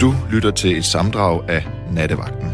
[0.00, 2.48] Du lytter til et samdrag af Nattevagten.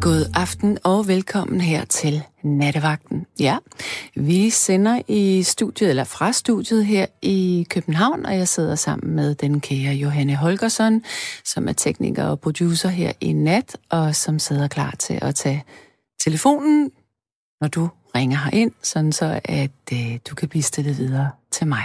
[0.00, 3.26] God aften og velkommen her til Nattevagten.
[3.40, 3.56] Ja,
[4.16, 9.34] vi sender i studiet, eller fra studiet her i København, og jeg sidder sammen med
[9.34, 11.02] den kære Johanne Holgersson,
[11.44, 15.64] som er tekniker og producer her i nat, og som sidder klar til at tage
[16.20, 16.90] telefonen,
[17.60, 21.84] når du ringer ind, sådan så at øh, du kan blive stillet videre til mig.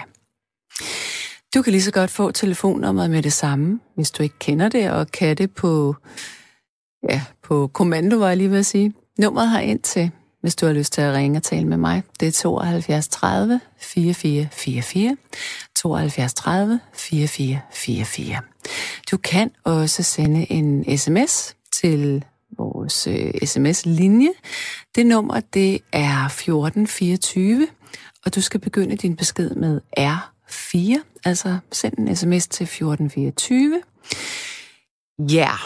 [1.53, 4.91] Du kan lige så godt få telefonnummeret med det samme, hvis du ikke kender det
[4.91, 5.95] og kan det på,
[7.09, 8.93] ja, på kommando, var jeg lige ved at sige.
[9.19, 10.11] Nummeret har ind til,
[10.41, 12.03] hvis du har lyst til at ringe og tale med mig.
[12.19, 15.17] Det er 72 30 4444.
[15.75, 18.41] 72 30 4444.
[19.11, 22.25] Du kan også sende en sms til
[22.57, 24.29] vores øh, sms-linje.
[24.95, 27.67] Det nummer, det er 1424,
[28.25, 33.81] og du skal begynde din besked med R 4, altså send en sms til 1424.
[35.19, 35.59] Ja, yeah.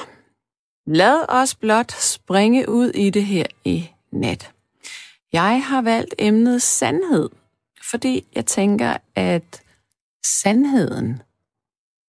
[0.88, 4.52] lad os blot springe ud i det her i nat.
[5.34, 7.30] Jeg har valgt emnet sandhed,
[7.92, 9.62] fordi jeg tænker, at
[10.26, 11.22] sandheden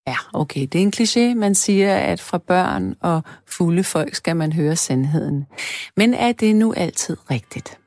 [0.08, 1.34] Ja, okay, det er en kliché.
[1.34, 5.47] Man siger, at fra børn og fulde folk skal man høre sandheden.
[5.97, 7.78] Men er det nu altid rigtigt?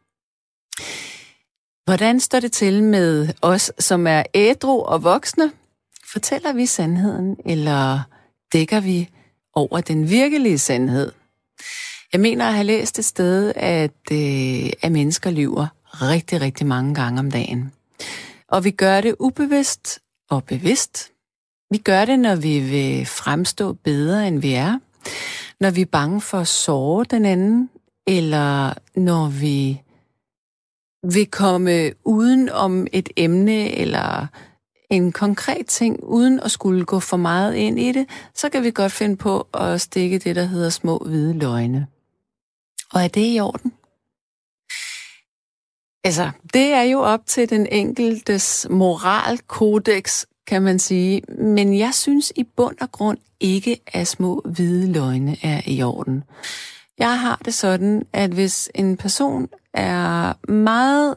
[1.91, 5.51] Hvordan står det til med os, som er ædru og voksne?
[6.11, 7.99] Fortæller vi sandheden, eller
[8.53, 9.09] dækker vi
[9.53, 11.11] over den virkelige sandhed?
[12.13, 16.95] Jeg mener at have læst et sted, at, øh, at mennesker lyver rigtig, rigtig mange
[16.95, 17.71] gange om dagen.
[18.47, 21.11] Og vi gør det ubevidst og bevidst,
[21.71, 24.79] vi gør det, når vi vil fremstå bedre, end vi er.
[25.59, 27.69] Når vi er bange for at såre den anden,
[28.07, 29.81] eller når vi
[31.03, 34.27] vil komme uden om et emne eller
[34.89, 38.71] en konkret ting, uden at skulle gå for meget ind i det, så kan vi
[38.71, 41.87] godt finde på at stikke det, der hedder små hvide løgne.
[42.93, 43.73] Og er det i orden?
[46.03, 51.21] Altså, det er jo op til den enkeltes moralkodex kan man sige.
[51.37, 56.23] Men jeg synes i bund og grund ikke, at små hvide løgne er i orden.
[56.97, 61.15] Jeg har det sådan, at hvis en person er meget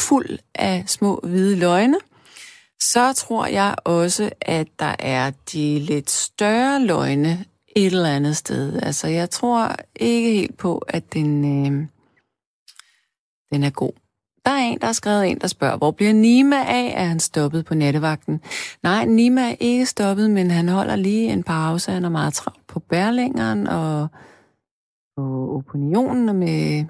[0.00, 1.98] fuld af små hvide løgne,
[2.80, 7.44] så tror jeg også, at der er de lidt større løgne
[7.76, 8.82] et eller andet sted.
[8.82, 11.86] Altså, jeg tror ikke helt på, at den, øh,
[13.52, 13.92] den er god.
[14.44, 16.92] Der er en, der har skrevet en, der spørger, hvor bliver Nima af?
[16.96, 18.40] Er han stoppet på nattevagten?
[18.82, 21.92] Nej, Nima er ikke stoppet, men han holder lige en pause.
[21.92, 24.08] Han er meget travlt på bærlængeren og
[25.16, 26.84] på opinionen med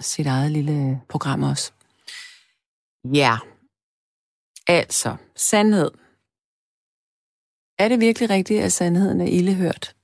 [0.00, 1.72] sit eget lille program også.
[3.04, 3.38] Ja,
[4.66, 5.90] altså, sandhed.
[7.78, 9.96] Er det virkelig rigtigt, at sandheden er ildehørt?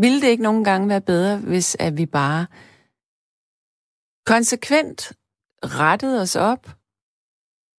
[0.00, 2.46] Ville det ikke nogen gange være bedre, hvis at vi bare
[4.26, 5.12] konsekvent
[5.64, 6.76] rettede os op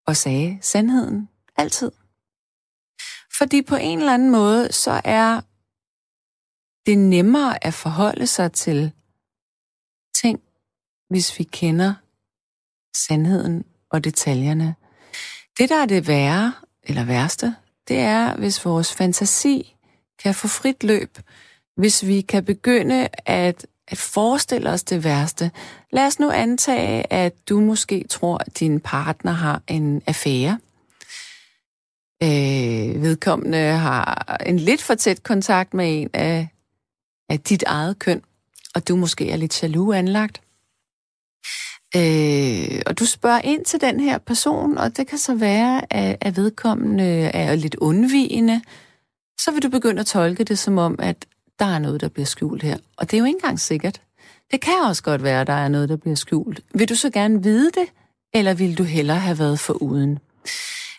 [0.06, 1.92] og sagde sandheden altid.
[3.38, 5.40] Fordi på en eller anden måde, så er
[6.86, 8.92] det nemmere at forholde sig til
[10.14, 10.45] ting,
[11.08, 11.94] hvis vi kender
[12.96, 14.74] sandheden og detaljerne.
[15.58, 16.52] Det, der er det værre,
[16.82, 17.54] eller værste,
[17.88, 19.76] det er, hvis vores fantasi
[20.22, 21.18] kan få frit løb,
[21.76, 25.50] hvis vi kan begynde at at forestille os det værste.
[25.92, 30.58] Lad os nu antage, at du måske tror, at din partner har en affære.
[32.22, 36.48] Øh, vedkommende har en lidt for tæt kontakt med en af,
[37.28, 38.22] af dit eget køn,
[38.74, 40.40] og du måske er lidt jaloux anlagt.
[41.96, 46.16] Øh, og du spørger ind til den her person, og det kan så være, at,
[46.20, 48.62] at vedkommende er lidt undvigende.
[49.38, 51.26] Så vil du begynde at tolke det som om, at
[51.58, 52.76] der er noget, der bliver skjult her.
[52.96, 54.00] Og det er jo ikke engang sikkert.
[54.50, 56.60] Det kan også godt være, at der er noget, der bliver skjult.
[56.74, 57.88] Vil du så gerne vide det,
[58.34, 60.18] eller vil du hellere have været for uden?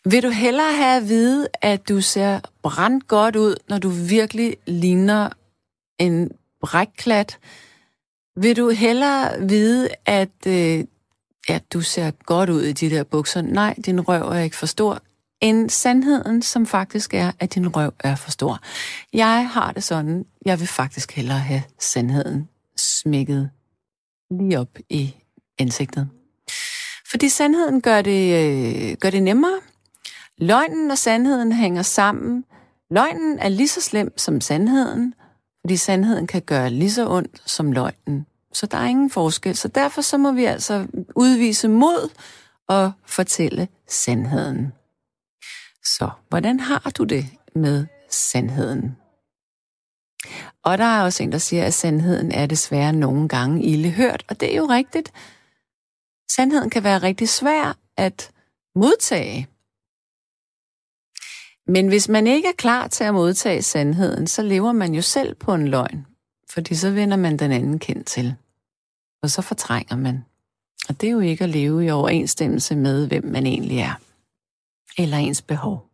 [0.06, 4.58] Vil du hellere have at vide, at du ser brændt godt ud, når du virkelig
[4.68, 5.30] ligner
[6.00, 6.32] en
[6.62, 7.38] brækklat?
[8.42, 10.84] Vil du hellere vide, at øh,
[11.50, 13.42] ja, du ser godt ud i de der bukser?
[13.42, 15.02] Nej, din røv er ikke for stor
[15.42, 18.60] end sandheden, som faktisk er, at din røv er for stor.
[19.14, 23.50] Jeg har det sådan, jeg vil faktisk hellere have sandheden smækket
[24.32, 25.16] lige op i
[25.60, 26.10] ansigtet.
[27.12, 29.60] Fordi sandheden gør det, øh, gør det nemmere.
[30.38, 32.46] Løgnen og sandheden hænger sammen.
[32.92, 35.14] Løgnen er lige så slem som sandheden,
[35.68, 38.26] fordi sandheden kan gøre lige så ondt som løgnen.
[38.54, 39.56] Så der er ingen forskel.
[39.56, 42.10] Så derfor så må vi altså udvise mod
[42.68, 44.74] og fortælle sandheden.
[45.84, 47.26] Så hvordan har du det
[47.56, 48.98] med sandheden?
[50.64, 54.24] Og der er også en, der siger, at sandheden er desværre nogle gange ille hørt,
[54.30, 55.12] og det er jo rigtigt.
[56.32, 58.32] Sandheden kan være rigtig svær at
[58.76, 59.48] modtage.
[61.68, 65.36] Men hvis man ikke er klar til at modtage sandheden, så lever man jo selv
[65.36, 66.06] på en løgn,
[66.50, 68.36] fordi så vender man den anden kendt til.
[69.24, 70.26] Og så fortrænger man.
[70.90, 73.94] Og det er jo ikke at leve i overensstemmelse med, hvem man egentlig er.
[74.98, 75.90] Eller ens behov.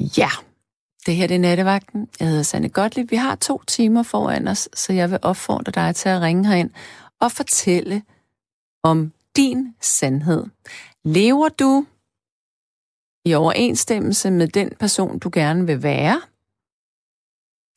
[0.00, 0.30] Ja,
[1.06, 2.08] det her det er nattevagten.
[2.20, 3.10] Jeg hedder Sanne Gottlieb.
[3.10, 6.70] Vi har to timer foran os, så jeg vil opfordre dig til at ringe herind
[7.20, 8.02] og fortælle
[8.82, 10.44] om din sandhed.
[11.04, 11.86] Lever du
[13.26, 16.20] i overensstemmelse med den person, du gerne vil være?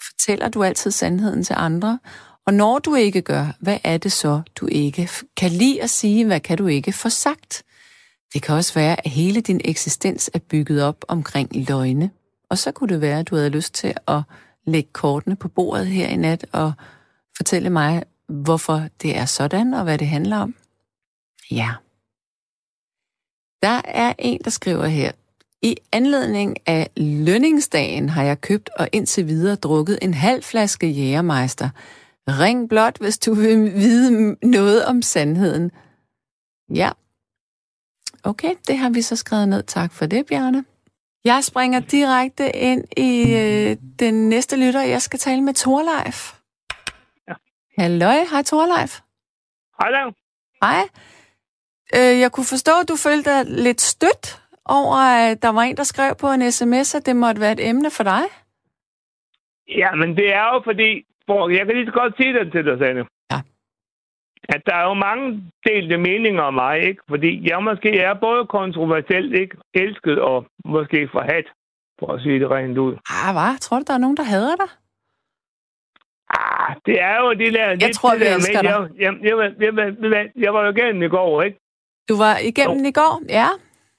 [0.10, 2.00] Fortæller du altid sandheden til andre?
[2.46, 6.26] Og når du ikke gør, hvad er det så, du ikke kan lide at sige?
[6.26, 7.64] Hvad kan du ikke få sagt?
[8.34, 12.12] Det kan også være, at hele din eksistens er bygget op omkring løgne.
[12.50, 14.22] Og så kunne det være, at du havde lyst til at
[14.66, 16.74] lægge kortene på bordet her i nat og
[17.38, 20.56] fortælle mig, hvorfor det er sådan og hvad det handler om.
[21.52, 21.74] Ja.
[23.62, 25.12] Der er en, der skriver her,
[25.62, 31.70] i anledning af lønningsdagen har jeg købt og indtil videre drukket en halv flaske jægermeister.
[32.28, 35.72] Ring blot, hvis du vil vide noget om sandheden.
[36.74, 36.90] Ja.
[38.24, 39.64] Okay, det har vi så skrevet ned.
[39.64, 40.66] Tak for det, Bjarne.
[41.24, 44.82] Jeg springer direkte ind i øh, den næste lytter.
[44.82, 46.34] Jeg skal tale med Torleif.
[47.28, 47.34] Ja.
[47.78, 49.00] Halløj, hej Torleif.
[49.82, 49.92] Hej
[50.62, 50.84] Hej.
[51.96, 54.39] Øh, jeg kunne forstå, at du følte dig lidt stødt
[54.78, 57.70] over, at der var en, der skrev på en sms, at det måtte være et
[57.70, 58.24] emne for dig?
[59.68, 62.66] Ja, men det er jo fordi, for jeg kan lige så godt sige det til
[62.66, 63.06] dig, Sanne.
[63.32, 63.40] Ja.
[64.50, 67.02] At der er jo mange delte meninger om mig, ikke?
[67.10, 69.58] Fordi jeg måske er både kontroversielt, ikke?
[69.74, 71.46] Elsket og måske forhat,
[72.00, 72.94] for at sige det rent ud.
[73.10, 73.60] Ah, hvad?
[73.60, 74.70] Tror du, der er nogen, der hader dig?
[76.30, 77.70] Ah, det er jo det der...
[77.70, 78.70] Jeg det, tror, det vi der elsker dig.
[78.70, 81.60] Jeg, jeg, jeg, jeg, jeg, jeg, jeg var jo igennem i går, ikke?
[82.10, 83.22] Du var igennem i går?
[83.30, 83.48] Ja.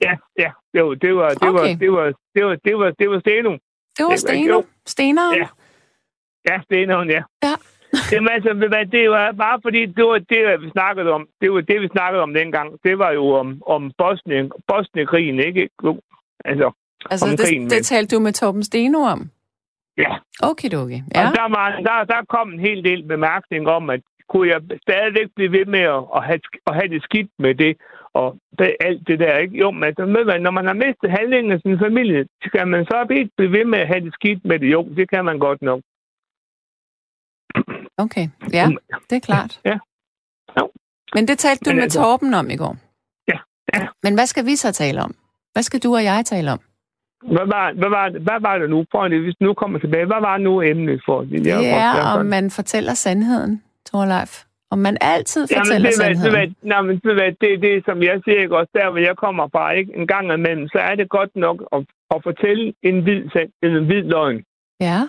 [0.01, 0.51] Ja, ja.
[0.79, 3.51] Jo, det var, det var, det var, det var, det var, det var Steno.
[3.97, 4.63] Det var Det Steno.
[4.87, 5.35] Steneren?
[5.39, 5.47] Ja.
[6.49, 7.23] Ja, Stenoen, ja.
[7.43, 7.55] Ja.
[8.13, 8.51] Jamen altså,
[8.93, 11.29] det var bare fordi, det var det, vi snakkede om.
[11.41, 12.79] Det var det, vi snakkede om dengang.
[12.85, 15.69] Det var jo om, om Bosnien, Bosnienkrigen, ikke?
[16.45, 16.73] Altså,
[17.11, 19.31] Altså, om krigen, det, det talte du med Torben Steno om?
[19.99, 20.13] ja.
[20.43, 21.01] Okay, okay.
[21.15, 21.29] Ja.
[21.29, 24.01] Og der, var, der, der kom en hel del bemærkning om, at
[24.31, 27.77] kunne jeg stadigvæk blive ved med at, at, have, at have det skidt med det,
[28.15, 29.57] og det, alt det der, ikke?
[29.59, 32.85] Jo, men altså, ved man, når man har mistet halvdelen af sin familie, skal man
[32.85, 34.73] så ikke blive ved med at have det skidt med det?
[34.73, 35.81] Jo, det kan man godt nok.
[38.05, 38.69] Okay, ja,
[39.11, 39.61] det er klart.
[39.65, 39.79] Ja.
[40.59, 40.71] Jo.
[41.15, 42.77] Men det talte du Men med altså- Torben om i går.
[43.29, 43.39] Ja,
[43.75, 43.87] ja.
[44.03, 45.15] Men hvad skal vi så tale om?
[45.53, 46.61] Hvad skal du og jeg tale om?
[47.27, 48.85] Hvad var, hvad var, hvad var det nu?
[49.09, 50.07] Lige, hvis nu kommer tilbage.
[50.07, 51.23] Hvad var nu emnet for?
[51.23, 54.33] Jeg, Det er, om man fortæller sandheden, Torleif.
[54.73, 56.33] Om man altid fortæller det, hvad, det, sandheden.
[56.35, 58.57] hvad, nej, men det, det er det, som jeg siger, ikke?
[58.57, 59.97] også der, hvor jeg kommer fra, ikke?
[59.97, 61.81] en gang imellem, så er det godt nok at,
[62.15, 63.23] at fortælle en hvid,
[63.63, 64.45] en hvid løgn.
[64.81, 65.01] Ja,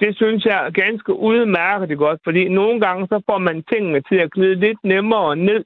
[0.00, 4.16] Det synes jeg er ganske udmærket godt, fordi nogle gange så får man tingene til
[4.24, 5.64] at glide lidt nemmere ned,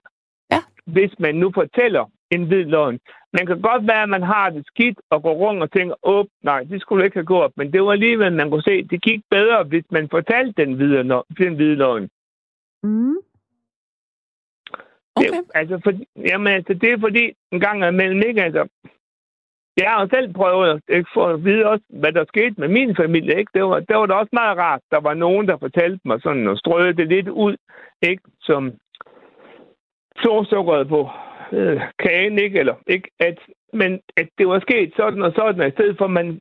[0.52, 0.60] Ja.
[0.86, 2.98] hvis man nu fortæller en hvid løgn.
[3.36, 6.24] Man kan godt være, at man har det skidt og går rundt og tænker, åh,
[6.42, 7.52] nej, det skulle du ikke have gjort.
[7.56, 11.00] Men det var alligevel, man kunne se, det gik bedre, hvis man fortalte den hvide,
[11.00, 12.08] lø- den hvide løgn.
[12.82, 13.16] mm.
[15.16, 15.28] okay.
[15.28, 18.42] Det, altså, for, jamen, altså, det er fordi, en gang imellem, ikke?
[18.42, 18.68] Altså,
[19.76, 23.38] jeg har selv prøvet ikke, for at vide også, hvad der skete med min familie.
[23.38, 23.50] Ikke?
[23.54, 24.80] Det, var, det var da også meget rart.
[24.90, 27.56] Der var nogen, der fortalte mig sådan og strøede det lidt ud,
[28.02, 28.22] ikke?
[28.40, 28.72] som
[30.22, 31.10] solsukkeret på
[31.52, 32.58] øh, kagen, ikke?
[32.58, 33.10] Eller, ikke?
[33.18, 33.38] At,
[33.72, 36.40] men at det var sket sådan og sådan, og i stedet for, at man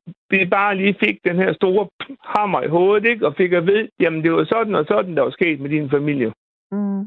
[0.51, 1.87] bare lige fik den her store
[2.25, 3.27] hammer i hovedet, ikke?
[3.27, 5.89] og fik at vide, jamen det var sådan og sådan, der var sket med din
[5.89, 6.33] familie.
[6.71, 7.01] Mm.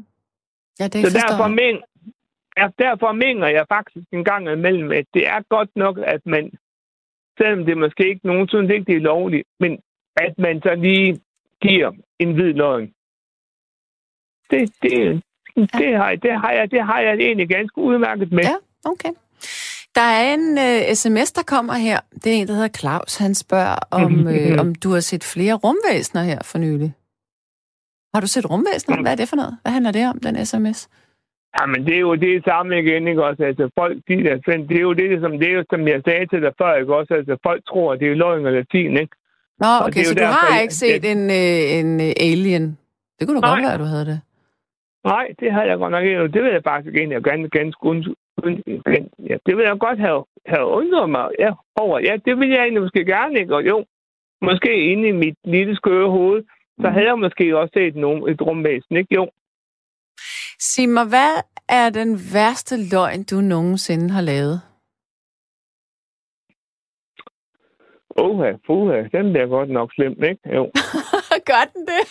[0.79, 1.81] Ja, det Så derfor, men,
[2.57, 6.51] ja, derfor mener jeg faktisk en gang imellem, at det er godt nok, at man,
[7.37, 9.79] selvom det måske ikke nogen synes ikke, det er lovligt, men
[10.15, 11.19] at man så lige
[11.61, 12.93] giver en hvid løgn.
[14.51, 15.23] Det, det,
[15.57, 18.43] det, har, jeg- det, har jeg, det har jeg egentlig ganske udmærket med.
[18.43, 18.55] Ja,
[18.91, 19.09] okay.
[19.95, 21.99] Der er en uh, sms, der kommer her.
[22.23, 23.15] Det er en, der hedder Claus.
[23.17, 26.93] Han spørger, om, øh, om du har set flere rumvæsener her for nylig.
[28.13, 29.01] Har du set rumvæsener?
[29.01, 29.57] Hvad er det for noget?
[29.61, 30.89] Hvad handler det om, den sms?
[31.59, 33.43] Ja, men det er jo det samme igen, ikke også?
[33.43, 34.35] Altså, folk, de der,
[34.69, 36.95] det er jo det, som, det er jo, som jeg sagde til dig før, ikke
[36.95, 37.13] også?
[37.13, 39.15] Altså, folk tror, at det er løgn og latin, ikke?
[39.59, 42.77] Nå, okay, så du derfor, har ikke set en, øh, en øh, alien.
[43.19, 44.19] Det kunne da godt være, at du havde det.
[45.13, 46.27] Nej, det har jeg godt nok ikke.
[46.35, 48.15] Det vil jeg faktisk egentlig ganske, ganske undre.
[49.29, 51.99] Ja, det vil jeg godt have, have undret mig ja, over.
[51.99, 53.55] Ja, det vil jeg egentlig måske gerne ikke.
[53.55, 53.85] Og jo,
[54.41, 56.43] måske inde i mit lille skøre hoved,
[56.81, 59.15] så havde jeg måske også set nogen, et rumvæsen, ikke?
[59.15, 59.29] Jo.
[60.59, 61.33] Sig mig, hvad
[61.69, 64.61] er den værste løgn, du nogensinde har lavet?
[68.09, 70.55] Oha, puha, den bliver godt nok slem, ikke?
[70.55, 70.71] Jo.
[71.49, 72.03] Gør den det?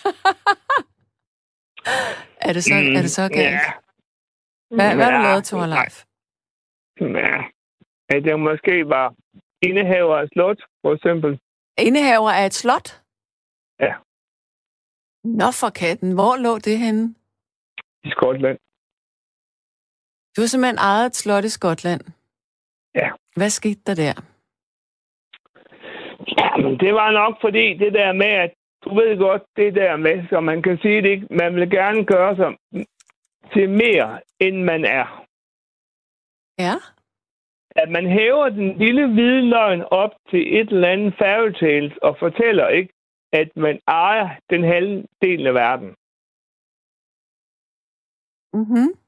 [2.49, 3.39] er det så, mm, er det så galt?
[3.39, 3.73] Ja.
[4.77, 5.95] Hvad, hvad har du lavet, Thor Leif?
[7.01, 7.37] Ja,
[8.09, 9.15] at jeg måske var
[9.63, 11.41] indehaver af slot, for eksempel.
[11.79, 13.03] Indehaver af et slot?
[13.81, 13.95] Ja.
[15.25, 17.15] Nå for katten, hvor lå det henne?
[18.05, 18.59] I Skotland.
[20.37, 22.01] Du har simpelthen ejet et slot i Skotland?
[22.95, 23.09] Ja.
[23.37, 24.15] Hvad skete der der?
[26.39, 28.53] Ja, men det var nok fordi det der med, at
[28.87, 32.05] du ved godt, det der med, så man kan sige det ikke, man vil gerne
[32.05, 32.57] gøre sig
[33.53, 35.27] til mere, end man er.
[36.59, 36.75] Ja.
[37.71, 42.17] At man hæver den lille hvide løgn op til et eller andet fairy tales og
[42.19, 42.93] fortæller ikke,
[43.33, 45.91] at man ejer den halve del af verden.
[48.53, 49.06] Mhm.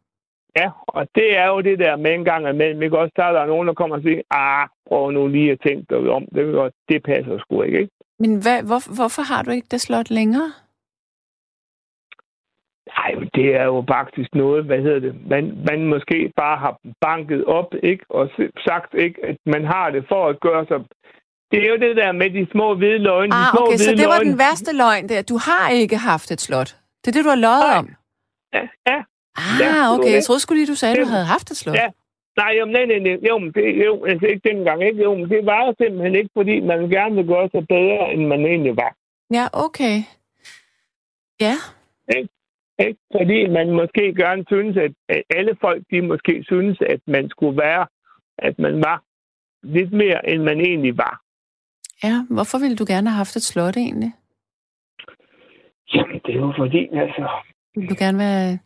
[0.57, 2.83] Ja, og det er jo det der med en gang imellem.
[2.83, 5.61] Ikke også, der er der nogen, der kommer og siger, ah, prøv nu lige at
[5.67, 6.25] tænke dig om.
[6.35, 7.93] Det, godt, det passer sgu ikke, ikke?
[8.19, 10.52] Men hvad, hvor, hvorfor har du ikke det slot længere?
[12.97, 17.45] Nej, det er jo faktisk noget, hvad hedder det, man, man måske bare har banket
[17.45, 18.05] op, ikke?
[18.09, 18.31] Og
[18.69, 20.78] sagt, ikke, at man har det for at gøre sig...
[21.50, 23.35] Det er jo det der med de små hvide løgne.
[23.35, 24.31] Ah, de små okay, hvide så det var løgne.
[24.31, 25.23] den værste løgn der.
[25.23, 26.76] Du har ikke haft et slot.
[27.00, 27.78] Det er det, du har løjet Nej.
[27.78, 27.88] om?
[28.52, 29.02] Ja, ja.
[29.38, 30.12] Ah, okay.
[30.14, 31.75] Jeg troede skulle lige, du sagde, at du havde haft et slot.
[31.76, 31.88] Ja.
[32.37, 33.16] Nej, jo, nej, nej, nej.
[33.28, 35.02] Jo, men det, jo, altså ikke dengang, ikke?
[35.02, 38.26] Jo, men det var jo simpelthen ikke, fordi man gerne vil gøre sig bedre, end
[38.26, 38.92] man egentlig var.
[39.38, 39.97] Ja, okay.
[41.40, 41.54] Ja,
[42.87, 42.99] Ikke?
[43.16, 47.57] Fordi man måske gerne synes, at, at alle folk, de måske synes, at man skulle
[47.59, 47.87] være,
[48.38, 49.02] at man var
[49.62, 51.21] lidt mere, end man egentlig var.
[52.04, 52.25] ja.
[52.30, 54.12] Hvorfor ville du gerne have haft et slot egentlig?
[55.95, 57.28] Jamen, det er jo fordi, altså...
[57.90, 58.59] Du gerne være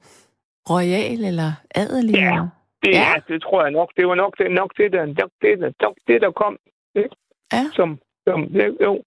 [0.71, 2.14] royal eller adelig?
[2.14, 2.40] Ja.
[2.83, 3.12] Det, Ja.
[3.28, 3.90] det tror jeg nok.
[3.97, 6.57] Det var nok det, nok det, der, nok det, der, nok det, der kom.
[6.95, 7.16] Ikke?
[7.52, 7.64] Ja.
[7.73, 8.40] Som, som,
[8.87, 9.02] jo.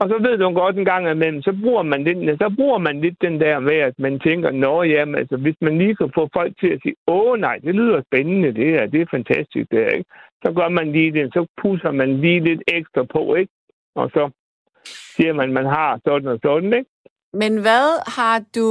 [0.00, 3.00] Og så ved du godt en gang imellem, så bruger man, den, så bruger man
[3.00, 6.28] lidt den der med, at man tænker, nå jamen, altså, hvis man lige kan få
[6.32, 9.78] folk til at sige, åh nej, det lyder spændende, det her, det er fantastisk, det
[9.78, 10.10] her, ikke?
[10.44, 13.52] Så gør man lige det, så pusser man lige lidt ekstra på, ikke?
[13.94, 14.30] Og så
[15.16, 16.90] siger man, man har sådan og sådan, ikke?
[17.32, 17.86] Men hvad
[18.16, 18.68] har du...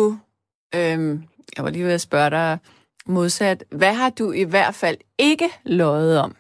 [0.75, 1.24] Øhm,
[1.55, 2.60] jeg var lige ved at spørge dig
[3.05, 3.63] modsat.
[3.79, 6.31] Hvad har du i hvert fald ikke løjet om?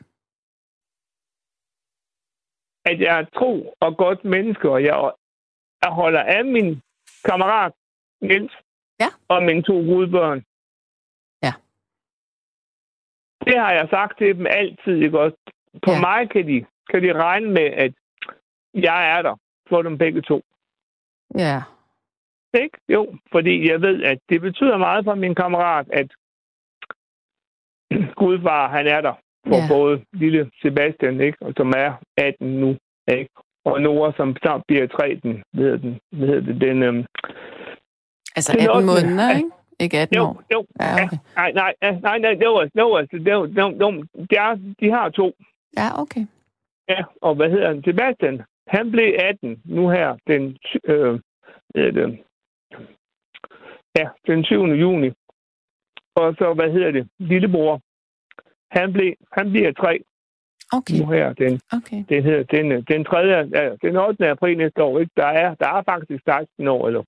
[2.85, 5.11] At jeg er tro og godt menneske, og jeg,
[5.83, 6.81] jeg holder af min
[7.25, 7.73] kammerat
[8.21, 8.53] Niels
[8.99, 9.09] Ja.
[9.27, 10.39] og mine to gudbørn.
[11.43, 11.53] Ja.
[13.45, 15.37] Det har jeg sagt til dem altid, ikke også?
[15.85, 15.99] På ja.
[15.99, 17.93] mig kan de, kan de regne med, at
[18.73, 19.35] jeg er der
[19.69, 20.41] for dem begge to.
[21.37, 21.61] Ja.
[22.53, 22.77] Ikke?
[22.89, 26.07] Jo, fordi jeg ved, at det betyder meget for min kammerat, at
[28.15, 29.13] gudfar, han er der
[29.47, 29.67] for Ja.
[29.75, 31.37] både lille Sebastian, ikke?
[31.41, 32.77] Og som er 18 nu,
[33.17, 33.29] ikke?
[33.65, 37.05] Og Nora, som snart bliver 3, den, hvad hedder den, hvad hedder det, den, øhm,
[38.35, 39.49] Altså Det er 18 også- måneder, ikke?
[39.79, 40.43] Ikke 18 jo, år.
[40.53, 41.17] jo, Ja, okay.
[41.35, 43.91] nej, nej, nej, nej, det var, det var, det var, det var,
[44.29, 45.33] de, er, de har to,
[45.77, 46.25] Ja, okay.
[46.89, 51.19] ja, og hvad hedder han, Sebastian, han blev 18 nu her, den, øh,
[51.75, 52.19] det,
[53.97, 54.63] ja, den 7.
[54.63, 55.09] juni,
[56.15, 57.81] og så, hvad hedder det, lillebror,
[58.71, 59.99] han, blev, han bliver 3
[60.71, 62.03] Okay, nu her, den, okay.
[62.09, 63.17] den hedder, den, den 3.
[63.17, 64.29] Ja, den 8.
[64.29, 65.11] april næste år, ikke?
[65.17, 67.03] Der er, der er faktisk 16 år, eller.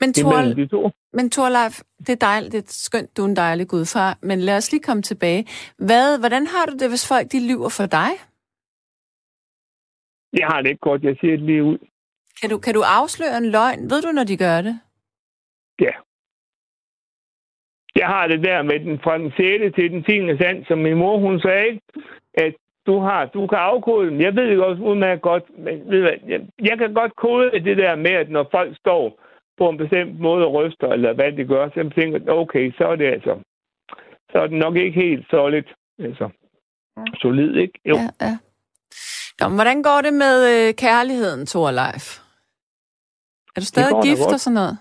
[0.00, 0.90] Men Thor, de to.
[1.12, 4.56] men Thorleif, det er dejligt, det er skønt, du er en dejlig gudfar, men lad
[4.56, 5.46] os lige komme tilbage.
[5.78, 8.10] Hvad, hvordan har du det, hvis folk de lyver for dig?
[10.40, 11.78] Jeg har det ikke godt, jeg siger det lige ud.
[12.40, 13.90] Kan du, kan du afsløre en løgn?
[13.90, 14.80] Ved du, når de gør det?
[15.80, 15.94] Ja.
[17.96, 19.74] Jeg har det der med den fra den 6.
[19.76, 20.42] til den 10.
[20.42, 21.80] sand, som min mor hun sagde, ikke?
[22.34, 22.54] at
[22.86, 24.20] du har, du kan afkode dem.
[24.20, 27.76] Jeg ved det også udmærket godt, men ved hvad, jeg, jeg kan godt kode det
[27.76, 29.20] der med, at når folk står
[29.58, 32.84] på en bestemt måde og ryster, eller hvad de gør, så tænker jeg, okay, så
[32.88, 33.38] er det altså,
[34.32, 36.28] så er det nok ikke helt solidt, altså,
[37.14, 37.80] solid, ikke?
[37.84, 37.96] Jo.
[37.96, 38.38] Ja, ja.
[39.40, 42.25] Nå, hvordan går det med øh, kærligheden, Thorleif?
[43.56, 44.34] Er du stadig gift godt.
[44.34, 44.78] og sådan noget?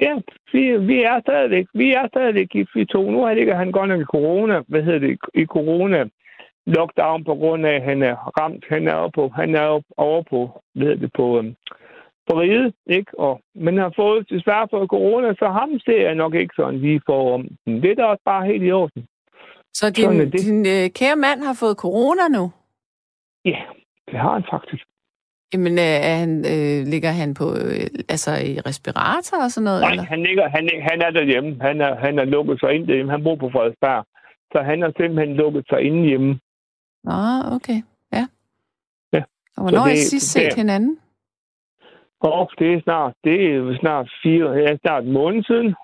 [0.00, 0.14] Ja,
[0.52, 3.10] vi, vi er stadigvæk, vi er stadigvæk gift, vi to.
[3.10, 6.04] Nu er det ikke, at han går nok i corona, hvad hedder det, i corona
[6.66, 8.64] lockdown på grund af, at han er ramt.
[8.68, 11.54] Han er, på, han er op, over på, hvad hedder det, på, øhm,
[12.38, 13.18] ride, ikke?
[13.18, 17.00] Og, men har fået desværre fået corona, så ham ser jeg nok ikke sådan lige
[17.06, 17.48] for om.
[17.66, 19.06] Men det er da også bare helt i orden.
[19.72, 22.52] Så din, din øh, kære mand har fået corona nu?
[23.44, 23.62] Ja,
[24.10, 24.84] det har han faktisk.
[25.54, 29.80] Jamen, øh, er han, øh, ligger han på, øh, altså i respirator og sådan noget?
[29.80, 30.02] Nej, eller?
[30.04, 31.50] han, ligger, han, han er derhjemme.
[31.60, 33.12] Han er, han er lukket sig ind derhjemme.
[33.12, 34.04] Han bor på Frederiksberg.
[34.52, 36.40] Så han har simpelthen lukket sig inde hjemme.
[37.06, 37.82] Ah, okay.
[38.12, 38.26] Ja.
[39.12, 39.22] Ja.
[39.56, 40.98] Og hvornår har I det- sidst det- set hinanden?
[42.20, 45.74] Og det er snart, det er snart fire, ja, snart en måned siden.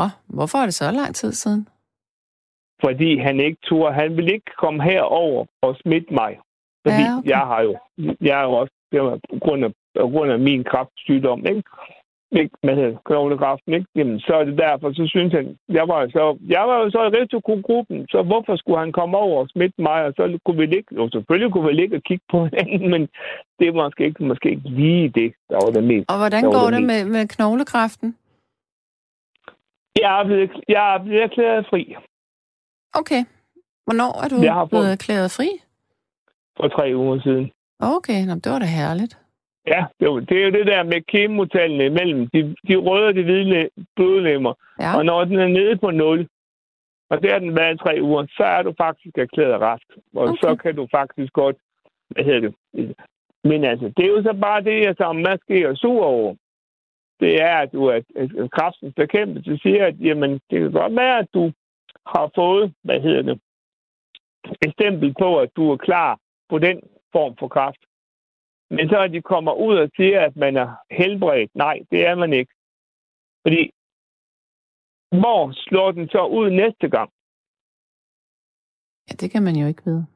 [0.00, 1.68] Åh, hvorfor er det så lang tid siden?
[2.84, 3.94] Fordi han ikke turde.
[3.94, 6.38] Han ville ikke komme herover og smitte mig.
[6.84, 7.28] Fordi Ja, okay.
[7.28, 7.72] jeg har jo,
[8.20, 8.72] jeg er jo også,
[9.30, 11.62] på grund af, på grund af min kræftsygdom, ikke?
[12.32, 13.86] Ikke, hvad hedder knoglekræften, ikke?
[13.94, 17.00] Jamen, så er det derfor, så synes han, jeg var, så, jeg var jo så
[17.02, 20.66] i risikogruppen, så hvorfor skulle han komme over og smitte mig, og så kunne vi
[20.66, 23.02] ligge, jo selvfølgelig kunne vi ligge og kigge på hinanden, men
[23.58, 26.10] det var måske ikke, måske ikke lige det, der var det mest.
[26.10, 28.16] Og hvordan går det det med, med knoglekræften?
[30.02, 31.96] Jeg er blevet, jeg er blevet erklæret fri
[33.00, 33.22] Okay.
[33.86, 35.48] Hvornår er du Jeg har blevet erklæret fri?
[36.56, 37.50] For tre uger siden.
[37.80, 39.18] Okay, Nå, det var da herligt.
[39.66, 43.14] Ja, det jo, det er jo det der med kemotallene imellem de, de røde og
[43.14, 44.54] de hvide blodlemmer.
[44.80, 44.96] Ja.
[44.96, 46.28] Og når den er nede på 0,
[47.10, 49.86] og det har den været i tre uger, så er du faktisk erklæret rask.
[50.14, 50.36] Og Okay.
[50.42, 51.56] så kan du faktisk godt,
[52.08, 52.54] hvad hedder det?
[53.44, 56.34] Men altså, det er jo så bare det, jeg som måske er sur over.
[57.20, 61.18] Det er, at du er at kraftens bekæmpelse siger, at jamen, det kan godt være,
[61.18, 61.52] at du
[62.06, 63.40] har fået, hvad hedder det,
[64.66, 66.18] et stempel på, at du er klar
[66.50, 66.80] på den
[67.12, 67.82] form for kraft.
[68.70, 71.50] Men så at de kommer ud og siger, at man er helbredt.
[71.54, 72.52] Nej, det er man ikke.
[73.46, 73.70] Fordi,
[75.20, 77.10] hvor slår den så ud næste gang?
[79.08, 80.06] Ja, det kan man jo ikke vide.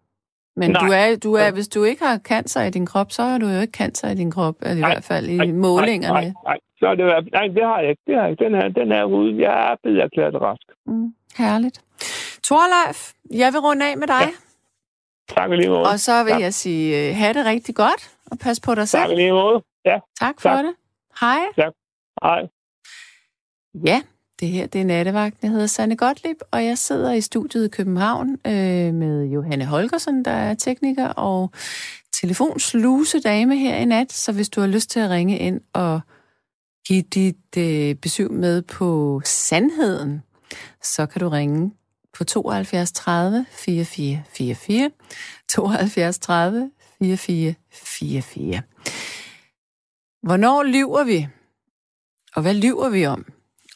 [0.56, 0.80] Men Nej.
[0.82, 3.46] du er, du er, hvis du ikke har cancer i din krop, så har du
[3.46, 6.20] jo ikke cancer i din krop, eller i Nej, hvert fald i Nej, målingerne.
[6.20, 8.02] Nej, nej, så er det, nej, det har jeg ikke.
[8.06, 8.44] Det har jeg ikke.
[8.44, 9.42] Den er, den er ude.
[9.42, 10.66] Jeg er blevet erklæret rask.
[10.86, 11.84] Mm, herligt.
[12.42, 14.26] Torleif, jeg vil runde af med dig,
[15.28, 15.82] Tak lige måde.
[15.90, 16.38] og så vil Ja.
[16.38, 19.16] jeg sige, øh, have det rigtig godt, og pas på dig Tak selv.
[19.16, 19.62] lige måde.
[19.84, 20.64] Ja, Tak for Tak.
[20.64, 20.74] det.
[21.20, 21.38] Hej.
[22.22, 22.48] hej.
[23.86, 24.02] Ja,
[24.40, 25.36] det her det er Nattevagt.
[25.42, 30.24] Jeg hedder Sanne Gottlieb, og jeg sidder i studiet i København øh, med Johanne Holgersen,
[30.24, 31.50] der er tekniker og
[32.20, 34.12] telefonsluse dame her i nat.
[34.12, 36.00] Så hvis du har lyst til at ringe ind og
[36.86, 40.22] give dit øh, besøg med på sandheden,
[40.82, 41.72] så kan du ringe
[42.12, 44.90] på 72 30 44 44.
[45.48, 48.62] 72 30 44 44.
[50.22, 51.28] Hvornår lyver vi?
[52.34, 53.26] Og hvad lyver vi om?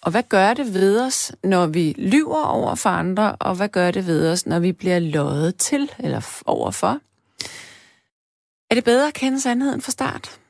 [0.03, 3.91] Og hvad gør det ved os, når vi lyver over for andre, og hvad gør
[3.91, 7.01] det ved os, når vi bliver løjet til eller overfor?
[8.71, 10.41] Er det bedre at kende sandheden fra start?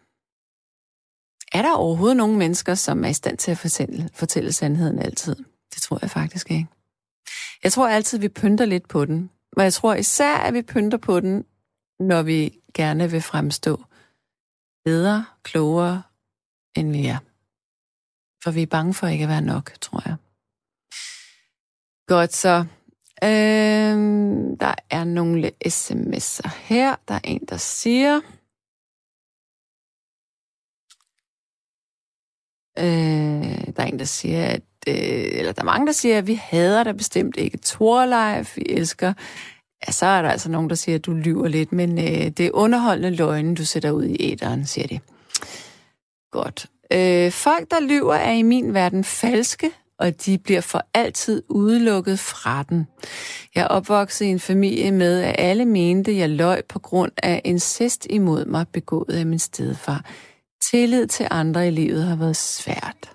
[1.52, 5.36] Er der overhovedet nogen mennesker, som er i stand til at fortælle, fortælle sandheden altid?
[5.74, 6.66] Det tror jeg faktisk ikke.
[7.62, 9.30] Jeg tror altid, vi pynter lidt på den.
[9.56, 11.44] Og jeg tror især, at vi pynter på den,
[12.00, 13.84] når vi gerne vil fremstå
[14.84, 16.02] bedre, klogere,
[16.76, 17.18] end vi er.
[18.44, 20.16] For vi er bange for ikke at være nok, tror jeg.
[22.06, 22.56] Godt så.
[23.24, 26.96] Øhm, der er nogle sms'er her.
[27.08, 28.16] Der er en, der siger...
[32.78, 34.62] Øh, der er en, der siger, at...
[34.88, 34.94] Øh,
[35.32, 38.56] eller der er mange, der siger, at vi hader da bestemt ikke Torleif.
[38.56, 39.12] Vi elsker...
[39.86, 42.40] Ja, så er der altså nogen, der siger, at du lyver lidt, men øh, det
[42.40, 45.00] er underholdende løgne, du sætter ud i æderen, siger de.
[46.30, 46.66] Godt.
[46.92, 52.18] Øh, folk, der lyver, er i min verden falske, og de bliver for altid udelukket
[52.18, 52.86] fra den.
[53.54, 57.40] Jeg er opvokset i en familie med, at alle mente, jeg løg på grund af
[57.44, 60.04] incest imod mig, begået af min stedfar.
[60.70, 63.12] Tillid til andre i livet har været svært.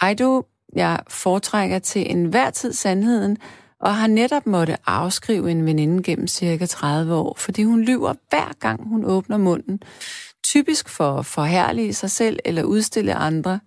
[0.00, 3.36] Hej du, jeg foretrækker til enhver tid sandheden,
[3.80, 8.52] og har netop måtte afskrive en veninde gennem cirka 30 år, fordi hun lyver hver
[8.60, 9.82] gang hun åbner munden.
[10.44, 13.60] Typisk for at forherlige sig selv eller udstille andre.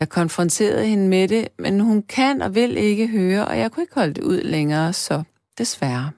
[0.00, 3.82] Jeg konfronterede hende med det, men hun kan og vil ikke høre, og jeg kunne
[3.82, 5.22] ikke holde det ud længere, så
[5.58, 6.10] desværre.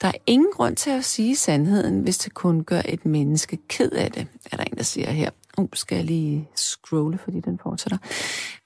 [0.00, 3.90] Der er ingen grund til at sige sandheden, hvis det kun gør et menneske ked
[3.90, 5.30] af det, er der en, der siger her.
[5.60, 7.98] Nu uh, skal jeg lige scrolle, fordi den fortsætter.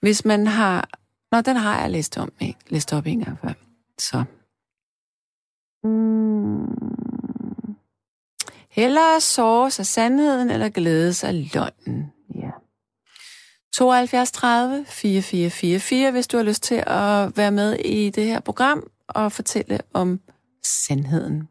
[0.01, 0.89] Hvis man har...
[1.33, 2.59] Nå, den har jeg læst, om, ikke?
[2.69, 3.53] læst op en gang før.
[3.99, 4.25] Så.
[5.85, 6.15] Mm.
[8.71, 12.13] Hellere såres sig sandheden, eller glædes sig løgnen.
[12.35, 12.51] Ja.
[13.75, 18.91] 72 30 4444, hvis du har lyst til at være med i det her program
[19.09, 20.21] og fortælle om
[20.65, 21.49] sandheden.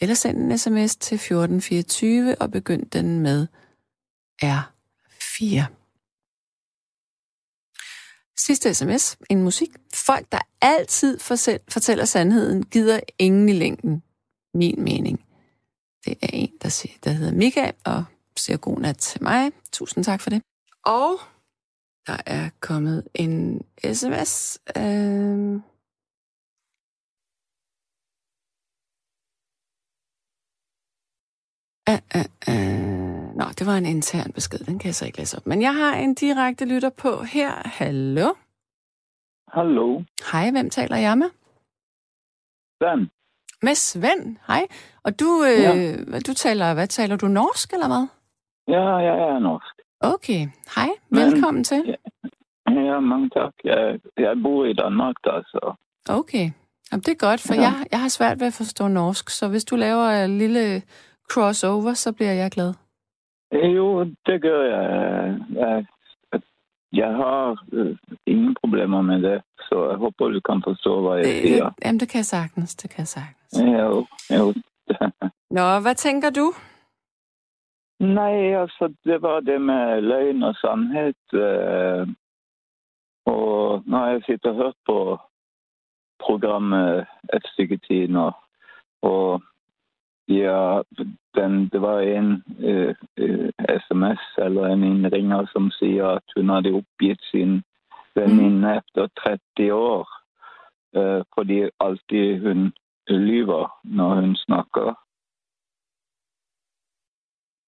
[0.00, 3.46] Eller send en sms til 1424 og begynd den med
[4.42, 4.73] R.
[5.38, 5.66] 4.
[8.38, 9.68] Sidste sms, en musik.
[9.94, 11.18] Folk, der altid
[11.68, 14.02] fortæller sandheden, gider ingen i længden.
[14.54, 15.24] Min mening.
[16.04, 18.04] Det er en, der, siger, der hedder Mika, og
[18.36, 19.52] siger god nat til mig.
[19.72, 20.42] Tusind tak for det.
[20.84, 21.18] Og
[22.06, 23.62] der er kommet en
[23.94, 24.58] sms.
[24.76, 25.60] Øh...
[31.90, 33.03] Uh, uh, uh.
[33.34, 35.46] Nå, det var en intern besked, den kan jeg så ikke læse op.
[35.46, 37.52] Men jeg har en direkte lytter på her.
[37.64, 38.28] Hallo?
[39.48, 40.02] Hallo.
[40.32, 41.30] Hej, hvem taler jeg med?
[42.78, 43.08] Svend.
[43.62, 44.66] Med Svend, hej.
[45.04, 46.18] Og du, øh, ja.
[46.18, 48.06] du taler, hvad taler du, norsk eller hvad?
[48.68, 49.74] Ja, jeg er norsk.
[50.00, 50.88] Okay, hej.
[51.10, 51.82] Velkommen Men, til.
[52.66, 53.52] Ja, ja, mange tak.
[53.64, 55.74] Jeg, jeg bor i Danmark, da, så...
[56.08, 56.50] Okay,
[56.92, 57.60] Jamen, det er godt, for ja.
[57.60, 60.82] jeg, jeg har svært ved at forstå norsk, så hvis du laver en lille
[61.30, 62.74] crossover, så bliver jeg glad.
[63.54, 65.38] Jo, det gør jeg.
[65.50, 65.86] Jeg,
[66.92, 71.24] jeg har øh, ingen problemer med det, så jeg håber, du kan forstå, hvad jeg
[71.24, 71.70] det, siger.
[71.84, 73.52] Jamen, det kan jeg sagtens, det kan jeg sagtens.
[73.60, 74.54] Jo, jo.
[75.58, 76.52] Nå, hvad tænker du?
[78.00, 81.14] Nej, altså, det var det med løgn og sandhed.
[81.32, 82.08] Øh,
[83.26, 85.18] og når jeg sitter og hørt på
[86.26, 88.32] programmet et stykke tid nå,
[89.02, 89.42] og
[90.28, 90.82] Ja,
[91.34, 96.72] den, det var en uh, uh, sms eller en innringer som sier at hun hadde
[96.72, 97.62] oppgitt sin
[98.16, 98.78] venninne mm.
[98.78, 99.08] etter
[99.58, 100.08] 30 år.
[100.96, 102.72] Uh, fordi alltid hun
[103.08, 104.94] lyver når hun snakker.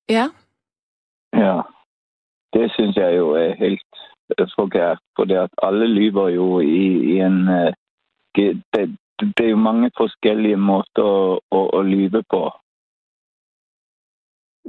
[0.09, 0.29] Ja.
[1.33, 1.62] Ja.
[2.53, 4.01] Det syns jeg jo er helt
[4.57, 5.03] forkert.
[5.16, 7.49] For at alle lyver jo i, i en
[8.37, 11.05] det, det er jo mange forskellige måter
[11.50, 12.50] å, å lyve på.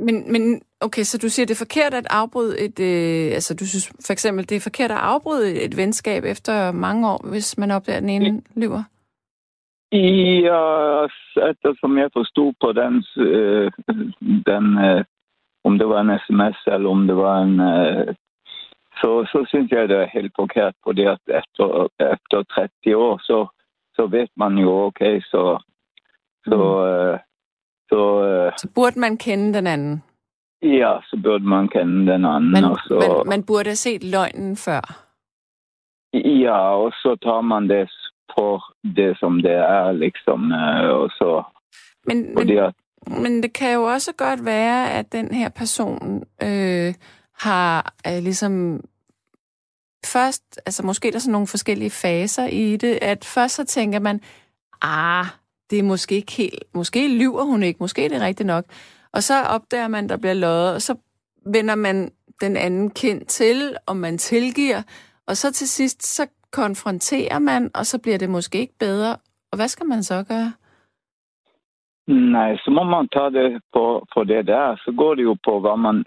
[0.06, 2.80] Men, men okay, så du siger, det er forkert at afbryde et...
[2.80, 7.10] Øh, altså, du synes for eksempel, det er forkert at afbryde et venskab efter mange
[7.10, 8.84] år, hvis man opdager, at den ene lyver?
[9.92, 10.62] Ja,
[11.50, 12.94] ettersom jeg forstod på den,
[13.28, 13.72] øh,
[14.50, 15.04] den øh,
[15.64, 18.16] om det var en sms eller om det var en øh,
[19.02, 22.38] så, så synes jeg det er helt forkert, fordi at efter, efter
[22.84, 23.48] 30 år så
[23.98, 25.64] så vet man jo, okay, så...
[26.46, 26.62] Så, mm.
[26.62, 27.20] uh,
[27.90, 30.04] så, uh, så burde man kende den anden?
[30.62, 32.52] Ja, så burde man kende den anden.
[32.52, 34.84] Man, og så, man, man burde have set løgnen før?
[36.44, 37.90] Ja, og så tager man det
[38.36, 38.64] for
[38.96, 40.40] det, som det er, liksom.
[40.52, 41.44] Uh, og så,
[42.08, 42.74] men, men, at,
[43.24, 46.94] men det kan jo også godt være, at den her person øh,
[47.34, 48.82] har øh, ligesom
[50.06, 54.00] først, altså måske der er sådan nogle forskellige faser i det, at først så tænker
[54.00, 54.22] man,
[54.82, 55.26] ah,
[55.70, 58.66] det er måske ikke helt, måske lyver hun ikke, måske er det rigtigt nok.
[59.14, 60.96] Og så opdager man, der bliver løjet, og så
[61.46, 64.82] vender man den anden kind til, og man tilgiver,
[65.28, 69.16] og så til sidst, så konfronterer man, og så bliver det måske ikke bedre.
[69.52, 70.52] Og hvad skal man så gøre?
[72.08, 74.76] Nej, så må man tage det på, på det der.
[74.76, 75.98] Så går det jo på, hvad man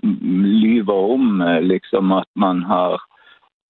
[0.62, 2.90] lyver om, eh, liksom at man har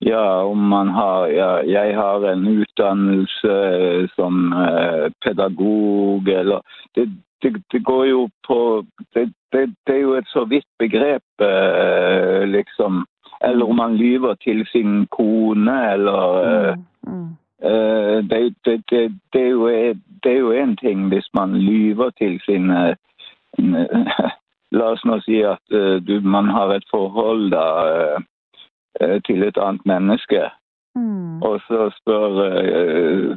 [0.02, 6.60] Ja, om man har ja, Jeg har en utdannelse som eh, pedagog, eller
[6.94, 7.08] det,
[7.42, 8.84] det, det, går jo på
[9.14, 13.04] det, det, det, er jo et så vidt begrep, eh, liksom.
[13.44, 16.74] Eller om man lyver til sin kone, eller eh,
[17.06, 17.12] mm.
[17.12, 18.28] Mm.
[18.28, 19.68] Det, det, det, det, er jo,
[20.24, 22.72] det er jo en ting hvis man lyver til sin
[24.72, 25.74] La oss nå si at
[26.06, 27.64] du, man har et forhold da
[28.98, 30.48] Eh, til et annet menneske.
[30.98, 31.42] Mm.
[31.46, 33.36] Og så spør uh,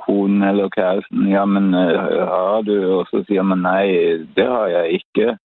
[0.00, 2.76] konen eller kjæresten ja, men uh, har du?
[2.96, 5.36] Og så sier man nei, det har jeg ikke.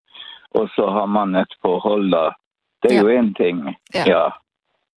[0.55, 2.29] Og så har man et forhold, da.
[2.83, 3.03] Det er ja.
[3.03, 3.75] jo én ting.
[3.93, 4.05] Ja.
[4.07, 4.25] ja.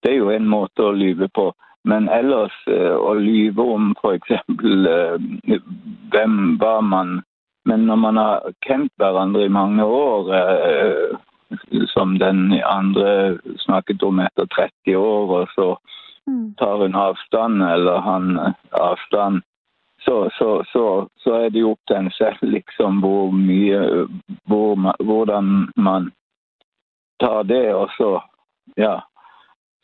[0.02, 1.50] Det er jo en måte å lyve på.
[1.84, 4.38] Men ellers uh, å lyve om f.eks.
[4.62, 5.18] Uh,
[6.14, 7.22] hvem var man
[7.68, 11.18] Men når man har kjent hverandre i mange år uh,
[11.86, 15.68] som den andre snakket om etter 30 år, og så
[16.26, 16.54] mm.
[16.58, 18.38] tar hun avstand, eller han
[18.72, 19.42] avstand.
[20.00, 24.06] Så, så, så, så er det jo opp til en selv liksom hvor mye
[24.46, 26.12] hvor man, Hvordan man
[27.20, 28.20] tar det, og så
[28.76, 29.00] Ja.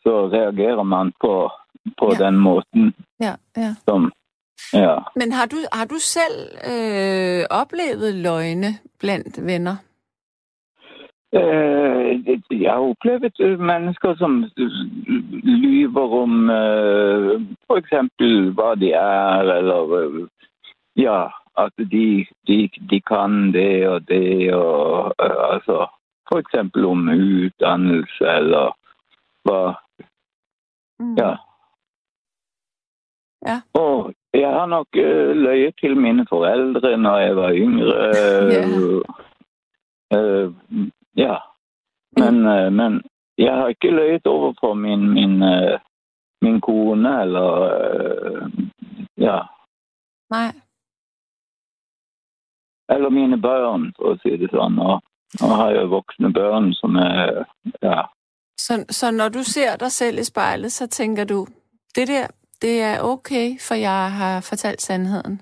[0.03, 1.51] Så reagerer man på,
[1.97, 2.25] på ja.
[2.25, 3.75] den måten ja, ja.
[3.85, 4.11] som
[4.73, 5.11] Ja.
[5.15, 6.37] Men har du, har du selv
[6.71, 9.75] øh, oplevet løgne blandt venner?
[11.35, 14.45] Eh, jeg har opplevd eh, mennesker som
[15.43, 17.31] lyver om eh,
[17.67, 17.95] f.eks.
[18.55, 20.29] hva de er, eller
[20.95, 25.87] ja, at de, de, de kan det og det, og uh, altså
[26.29, 28.77] for eksempel om uddannelse eller
[29.43, 29.73] hvad.
[30.99, 31.15] Mm.
[31.17, 31.35] Ja.
[33.47, 33.61] Ja.
[33.73, 38.11] Og jeg har nok uh, løjet til mine forældre, når jeg var yngre.
[38.53, 39.03] yeah.
[40.15, 40.53] uh,
[41.17, 41.37] ja.
[42.17, 43.01] Men, uh, men
[43.37, 45.79] jeg har ikke løjet over for min, min, uh,
[46.41, 48.51] min kone, eller uh,
[49.17, 49.39] ja.
[50.29, 50.51] Nej.
[52.89, 54.79] Eller mine børn, for at sige det sådan.
[54.79, 55.01] Og,
[55.41, 57.43] og har jeg voksne børn, som er,
[57.83, 58.01] ja.
[58.57, 61.47] Så, så når du ser dig selv i spejlet, så tænker du,
[61.95, 62.27] det der,
[62.61, 65.41] det er okay, for jeg har fortalt sandheden?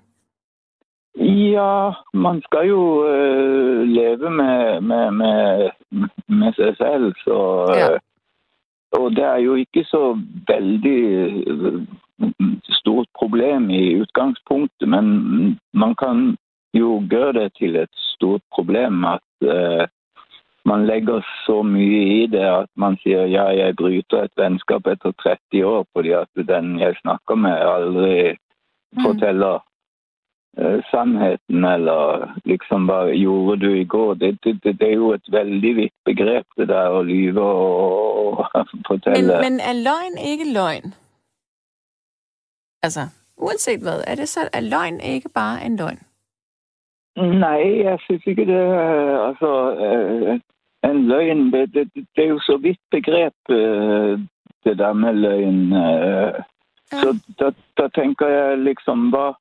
[1.15, 5.69] Ja, man skal jo øh, leve med, med, med,
[6.27, 7.65] med sig selv, så...
[7.75, 7.93] Ja.
[7.93, 7.99] Øh,
[8.91, 11.01] og det er jo ikke så veldig
[11.47, 11.81] øh,
[12.69, 15.05] stort problem i udgangspunktet, men
[15.73, 16.37] man kan
[16.73, 19.87] jo gøre det til et stort problem at uh,
[20.65, 25.11] man lægger så mye i det at man siger, ja, jeg bryter et venskab efter
[25.51, 28.37] 30 år, fordi at den jeg snakker med aldrig
[28.91, 29.01] mm.
[29.05, 29.63] fortæller
[30.61, 34.13] uh, sandheden, eller liksom, hvad gjorde du i går?
[34.13, 38.37] Det, det, det, det er jo et veldig vidt begreb, det der at lyve og,
[38.37, 39.27] og fortælle.
[39.27, 40.93] Men, men er løgn ikke løgn?
[42.83, 43.01] Altså,
[43.37, 45.99] uanset hvad, er det så, er løgn ikke bare en løgn?
[47.15, 48.63] Nej, jeg synes ikke det.
[49.27, 50.39] Altså, øh,
[50.91, 54.19] en løgn, det, det, det er jo så vidt begreb, øh,
[54.63, 55.73] det der med løgn.
[55.73, 56.33] Øh.
[56.91, 59.33] Så der, der tænker jeg liksom, hvad,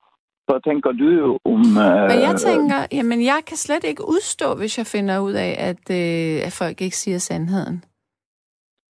[0.52, 1.60] hvad tænker du om...
[1.86, 5.52] Øh, Men jeg tænker, jamen jeg kan slet ikke udstå, hvis jeg finder ud af,
[5.70, 7.84] at, øh, at folk ikke siger sandheden.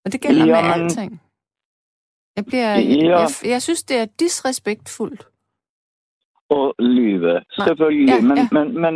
[0.05, 1.21] Og det gælder jamen, med alting.
[2.37, 3.19] Jeg, bliver, ja.
[3.19, 5.27] jeg, jeg synes, det er disrespektfuldt
[6.49, 7.41] og lyve.
[7.67, 8.09] Selvfølgelig.
[8.09, 8.21] Ja, ja.
[8.21, 8.93] Men, men, men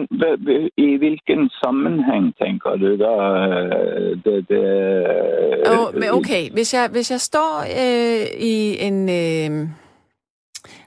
[0.77, 3.13] i hvilken sammenhæng tænker du da?
[4.25, 4.63] Det, det,
[5.73, 8.55] oh, men okay, hvis jeg, hvis jeg står øh, i
[8.87, 8.97] en...
[9.09, 9.69] Øh,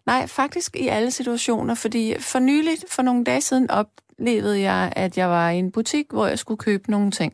[0.06, 5.18] nej, faktisk i alle situationer, fordi for nyligt, for nogle dage siden, oplevede jeg, at
[5.18, 7.32] jeg var i en butik, hvor jeg skulle købe nogle ting.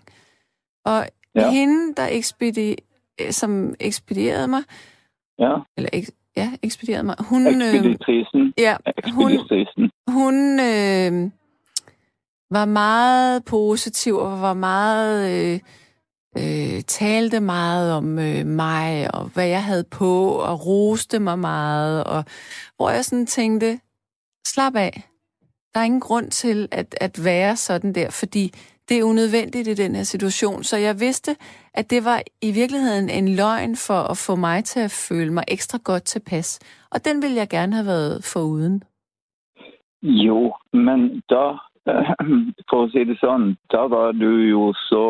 [0.85, 1.51] Og ja.
[1.51, 2.77] hende, der ekspedi,
[3.31, 4.63] som ekspederede mig,
[5.39, 5.55] ja.
[5.77, 5.91] eller
[6.37, 7.17] ja, ekspederede mig.
[7.21, 8.41] Hun, Ekspeditrisen.
[8.41, 8.77] Øh, ja,
[9.15, 9.33] hun,
[10.09, 11.31] hun øh,
[12.51, 15.55] var meget positiv og var meget...
[15.55, 15.61] Øh,
[16.39, 22.05] øh, talte meget om øh, mig og hvad jeg havde på og roste mig meget
[22.05, 22.25] og
[22.77, 23.81] hvor jeg sådan tænkte
[24.47, 25.03] slap af
[25.75, 28.53] der er ingen grund til at, at være sådan der fordi
[28.89, 30.63] det er unødvendigt i den her situation.
[30.63, 31.31] Så jeg vidste,
[31.75, 35.45] at det var i virkeligheden en løgn for at få mig til at føle mig
[35.49, 36.49] ekstra godt tilpas.
[36.93, 38.83] Og den ville jeg gerne have været foruden.
[40.03, 41.47] Jo, men der,
[42.71, 45.05] for at sige det sådan, der var du jo så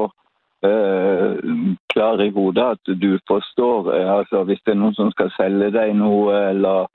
[1.93, 5.93] klar i hovedet, at du forstår, altså hvis det er nogen, som skal sælge dig
[5.93, 6.91] noget, eller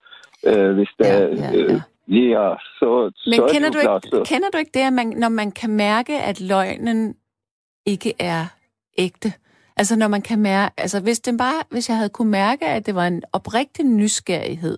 [0.49, 1.81] øh, hvis det ja, ja, ja.
[2.07, 4.23] Ja, så, Men så kender, du ikke, klart, så.
[4.25, 7.15] kender du ikke det, at man, når man kan mærke, at løgnen
[7.85, 8.45] ikke er
[8.97, 9.33] ægte?
[9.77, 12.85] Altså når man kan mærke, altså hvis, det bare, hvis jeg havde kunne mærke, at
[12.85, 14.77] det var en oprigtig nysgerrighed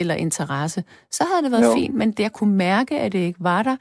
[0.00, 1.74] eller interesse, så havde det været jo.
[1.74, 3.76] fint, men det, jeg kunne mærke, at det ikke var der,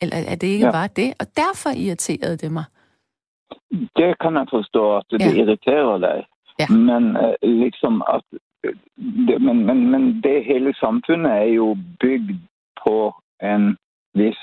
[0.00, 0.72] eller at det ikke ja.
[0.72, 2.64] var det, og derfor irriterede det mig.
[3.96, 5.32] Det kan jeg forstå, at det ja.
[5.42, 6.18] irriterer dig.
[6.58, 6.66] Ja.
[6.68, 8.22] Men uh, liksom at
[9.28, 12.40] det, men, men, men det hele samfundet er jo bygget
[12.86, 13.76] på en
[14.14, 14.40] vis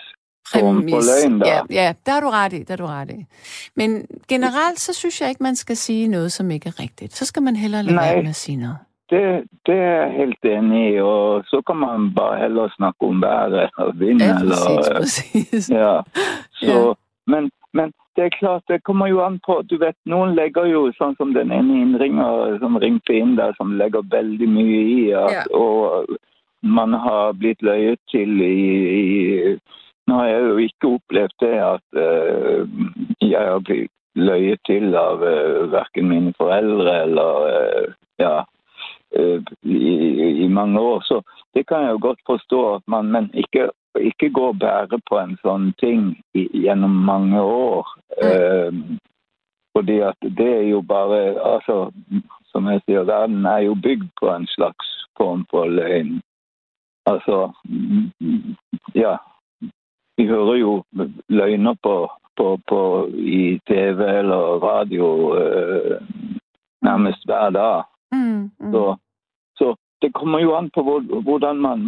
[0.53, 1.39] form for løgn.
[1.39, 1.47] Der.
[1.47, 3.25] Ja, ja, der er du ret i, der er du ret i.
[3.75, 7.13] Men generelt, så synes jeg ikke, man skal sige noget, som ikke er rigtigt.
[7.13, 8.77] Så skal man hellere lade være med at sige noget.
[9.09, 13.21] Det, det er jeg helt enig i, og så kan man bare hellere snakke om
[13.21, 14.21] vejret og vind.
[14.21, 15.69] Ja, præcis, eller, præcis.
[15.79, 16.01] Ja,
[16.51, 16.93] så, ja.
[17.31, 20.81] Men, men det er klart, det kommer jo an på, du vet, noen legger jo
[20.97, 25.37] sånn som den ene innringer som ringte inn der, som legger veldig mye i, at,
[25.37, 25.45] ja.
[25.55, 26.17] og
[26.61, 28.57] man har blitt løyet til i,
[28.99, 29.55] i
[30.09, 32.63] Nå har jeg jo ikke opplevd det at uh,
[33.21, 38.31] jeg har blitt løyet til av uh, verken mine foreldre eller uh, ja,
[39.13, 39.93] i,
[40.41, 41.05] i, mange år.
[41.05, 41.21] Så
[41.53, 45.17] det kan jeg jo godt forstå at man Men ikke ikke gå og bære på
[45.19, 47.87] en sånn ting i, gjennom mange år.
[48.21, 48.27] Mm.
[48.27, 48.97] Uh,
[49.75, 51.91] fordi at det er jo bare altså,
[52.51, 56.21] Som jeg sier, verden er jo bygd på en slags form for løgn.
[57.05, 57.51] Altså
[58.95, 59.17] Ja.
[60.17, 60.83] Vi hører jo
[61.29, 66.01] løgner på, på, på i TV eller radio uh,
[66.81, 67.83] nærmest hver dag.
[68.11, 68.71] Mm, mm.
[68.71, 68.95] Så,
[69.55, 70.81] så det kommer jo an på
[71.27, 71.79] hvordan man,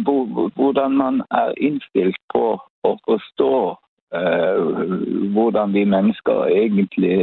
[0.54, 2.44] hvordan man er innstilt på
[2.84, 3.54] å forstå
[4.16, 4.60] uh,
[5.34, 7.18] hvordan vi mennesker egentlig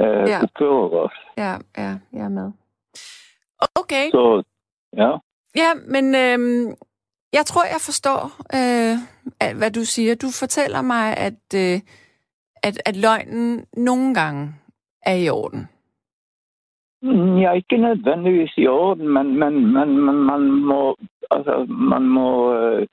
[0.00, 0.40] uh, ja.
[0.42, 1.18] oppfører oss.
[1.36, 2.52] Ja, ja, jeg er med.
[3.80, 4.10] Okay.
[4.10, 4.42] Så,
[4.96, 5.10] ja.
[5.56, 6.72] Ja, men øh,
[7.32, 8.20] jeg tror, jeg forstår,
[8.54, 8.96] øh,
[9.58, 10.14] hvad du siger.
[10.14, 11.80] Du fortæller mig, at, øh,
[12.62, 14.54] at, at løgnen nogle gange
[15.02, 15.68] er i orden.
[17.02, 20.96] Mm, ja, ikke nødvendigvis i orden, men, men, men, men man må,
[21.30, 22.86] altså, man må øh,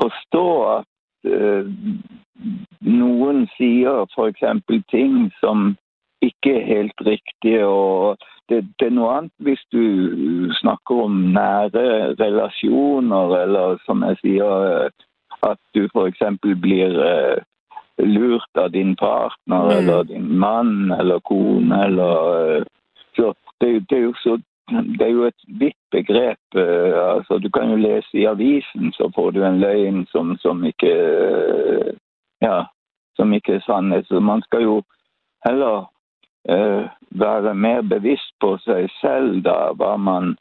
[0.00, 0.84] forstå, at
[1.24, 1.72] øh,
[2.80, 5.76] nogen siger for eksempel ting, som
[6.22, 8.16] ikke er helt rigtige, og
[8.48, 9.82] det, det er noe annet hvis du
[10.60, 14.88] snakker om nære relasjoner, eller som jeg sier,
[15.50, 16.22] at du f.eks.
[16.62, 17.36] blir uh,
[17.98, 19.76] lurt av din partner, mm.
[19.78, 22.14] eller din mann eller kone, eller
[22.56, 22.66] uh,
[23.18, 24.38] Så det, det, er jo så
[24.70, 26.38] det er jo et vidt begrep.
[26.54, 30.64] Uh, altså, du kan jo lese i avisen, så får du en løgn som, som
[30.64, 30.94] ikke
[32.40, 32.64] Ja,
[33.16, 34.06] som ikke er sannhet.
[34.06, 34.82] Så man skal jo
[35.46, 35.88] heller
[36.50, 40.36] uh, være mer bevisst på seg selv, da, hva man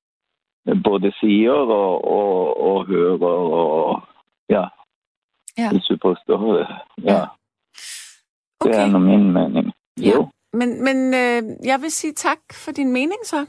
[0.83, 4.01] både sier og, og, og hører og
[4.49, 4.67] Ja.
[5.57, 5.71] ja.
[5.71, 6.67] Hvis du forstår det.
[7.03, 7.25] Ja.
[8.59, 8.71] Okay.
[8.71, 9.73] Det er noe min mening.
[9.97, 10.21] Jo.
[10.21, 10.36] Ja.
[10.53, 13.45] Men, men øh, jeg vil sige tak for din mening, så.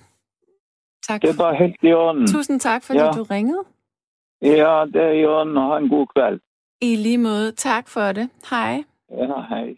[1.08, 1.22] Tak.
[1.22, 2.26] Det var helt i orden.
[2.26, 3.10] Tusind tak, fordi ja.
[3.10, 3.64] du ringede.
[4.42, 6.40] Ja, det er i orden, og have en god kveld.
[6.80, 7.52] I lige måde.
[7.52, 8.30] Tak for det.
[8.50, 8.84] Hej.
[9.10, 9.74] Ja, hej.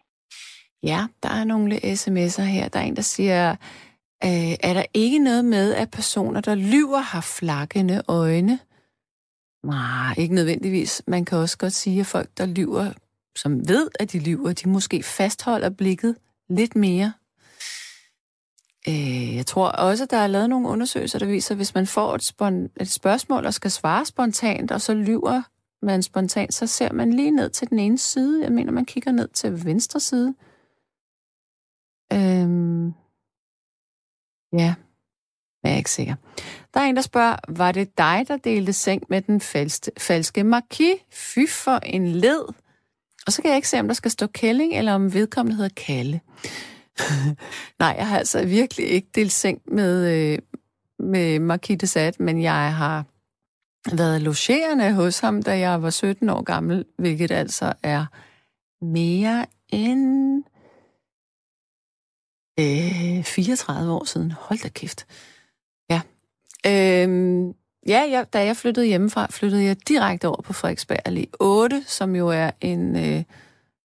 [0.83, 2.69] Ja, der er nogle sms'er her.
[2.69, 3.51] Der er en, der siger,
[4.25, 8.59] øh, er der ikke noget med, at personer, der lyver, har flakkende øjne?
[9.65, 11.03] Nej, ikke nødvendigvis.
[11.07, 12.93] Man kan også godt sige, at folk, der lyver,
[13.37, 16.17] som ved, at de lyver, de måske fastholder blikket
[16.51, 17.13] lidt mere.
[18.89, 22.15] Øh, jeg tror også, der er lavet nogle undersøgelser, der viser, at hvis man får
[22.15, 25.43] et, spon- et spørgsmål og skal svare spontant, og så lyver
[25.83, 28.43] man spontant, så ser man lige ned til den ene side.
[28.43, 30.35] Jeg mener, man kigger ned til venstre side.
[32.13, 32.87] Øhm,
[34.53, 34.75] ja,
[35.63, 36.15] jeg er ikke sikker.
[36.75, 40.45] Der er en, der spørger, var det dig, der delte seng med den falske, falske
[40.45, 41.01] marquis?
[41.13, 42.45] Fy for en led.
[43.27, 45.75] Og så kan jeg ikke se, om der skal stå Kælling, eller om vedkommende hedder
[45.77, 46.21] Kalle.
[47.81, 50.39] Nej, jeg har altså virkelig ikke delt seng med, øh,
[50.99, 53.05] med Marquis de Sade, men jeg har
[53.97, 58.07] været logerende hos ham, da jeg var 17 år gammel, hvilket altså er
[58.85, 60.45] mere end
[62.61, 64.33] Øh, 34 år siden.
[64.33, 65.07] Hold da kæft.
[65.91, 66.01] Ja.
[66.67, 67.49] Øhm,
[67.87, 72.17] ja, jeg, da jeg flyttede hjemmefra, flyttede jeg direkte over på Frederiksberg Allé 8, som
[72.17, 73.25] jo er en øh,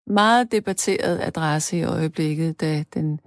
[0.07, 3.21] meget debatteret adresse i øjeblikket, da den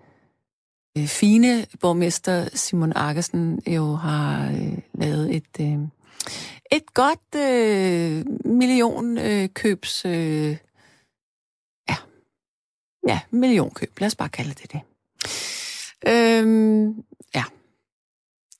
[0.97, 5.79] øh, fine borgmester Simon Akkersen jo har øh, lavet et, øh,
[6.71, 10.05] et godt øh, millionkøbs...
[10.05, 10.57] Øh, øh,
[11.89, 11.95] ja,
[13.07, 13.99] ja, millionkøb.
[13.99, 14.81] Lad os bare kalde det det.
[16.07, 17.03] Øhm,
[17.35, 17.43] ja.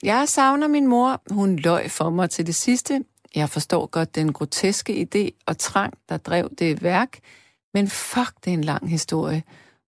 [0.04, 1.22] Jeg savner min mor.
[1.32, 3.06] Hun løj for mig til det sidste.
[3.36, 7.20] Jeg forstår godt den groteske idé og trang, der drev det værk.
[7.74, 9.44] Men fuck, det er en lang historie.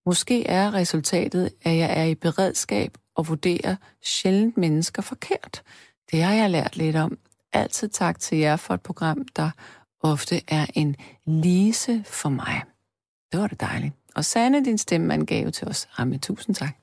[0.05, 5.63] Måske er resultatet, at jeg er i beredskab og vurderer sjældent mennesker forkert.
[6.11, 7.17] Det har jeg lært lidt om.
[7.53, 9.49] Altid tak til jer for et program, der
[10.01, 12.61] ofte er en lise for mig.
[13.31, 13.93] Det var det dejligt.
[14.15, 15.87] Og Sanne, din stemme man gav til os.
[15.99, 16.75] Ramme, tusind tak.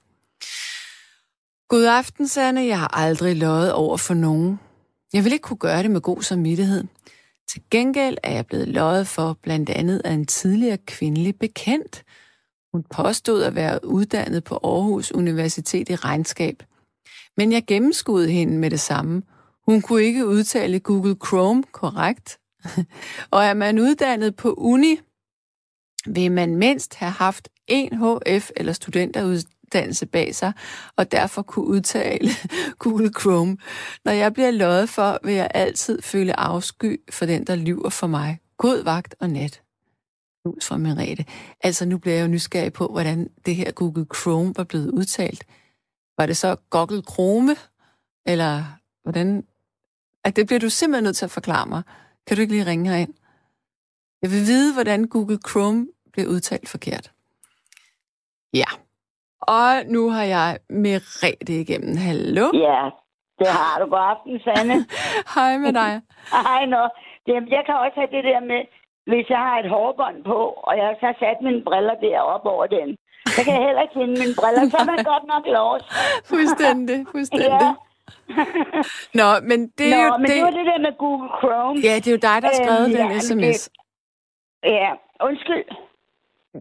[1.68, 2.66] God aften, Sanne.
[2.66, 4.60] Jeg har aldrig løjet over for nogen.
[5.12, 6.84] Jeg vil ikke kunne gøre det med god samvittighed.
[7.48, 12.04] Til gengæld er jeg blevet løjet for blandt andet af en tidligere kvindelig bekendt.
[12.72, 16.62] Hun påstod at være uddannet på Aarhus Universitet i regnskab.
[17.36, 19.22] Men jeg gennemskudde hende med det samme.
[19.68, 22.38] Hun kunne ikke udtale Google Chrome korrekt.
[23.34, 25.00] og er man uddannet på uni,
[26.06, 28.72] vil man mindst have haft en HF eller
[29.66, 30.52] uddannelse bag sig,
[30.96, 32.30] og derfor kunne udtale
[32.78, 33.56] Google Chrome.
[34.04, 38.06] Når jeg bliver løjet for, vil jeg altid føle afsky for den, der lyver for
[38.06, 38.38] mig.
[38.58, 39.62] God vagt og nat.
[40.44, 41.24] Hus fra Merete.
[41.60, 45.44] Altså, nu bliver jeg jo nysgerrig på, hvordan det her Google Chrome var blevet udtalt.
[46.18, 47.56] Var det så Google Chrome?
[48.26, 48.64] Eller
[49.02, 49.44] hvordan?
[50.24, 51.82] At det bliver du simpelthen nødt til at forklare mig.
[52.26, 53.14] Kan du ikke lige ringe herind?
[54.22, 57.12] Jeg vil vide, hvordan Google Chrome blev udtalt forkert.
[58.52, 58.85] Ja.
[59.40, 61.96] Og nu har jeg Merete igennem.
[61.96, 62.46] Hallo?
[62.68, 62.82] Ja,
[63.40, 63.84] det har du.
[63.90, 64.76] God aften, Sanne.
[65.34, 65.92] Hej med dig.
[66.48, 66.82] Hej, nå.
[67.28, 68.60] Jamen, jeg kan også have det der med,
[69.10, 72.66] hvis jeg har et hårbånd på, og jeg så har sat mine briller op over
[72.66, 72.88] den,
[73.34, 75.88] så kan jeg heller ikke finde mine briller, så er man godt nok låst.
[76.32, 77.60] fuldstændig, fuldstændig.
[77.66, 77.74] Ja,
[79.20, 80.34] Nå, men det er Nå, jo men det...
[80.36, 81.76] det var det der med Google Chrome.
[81.88, 83.60] Ja, det er jo dig, der har skrevet Øhm, den ja, sms.
[83.64, 83.70] det-
[84.80, 84.90] Ja,
[85.28, 85.64] undskyld.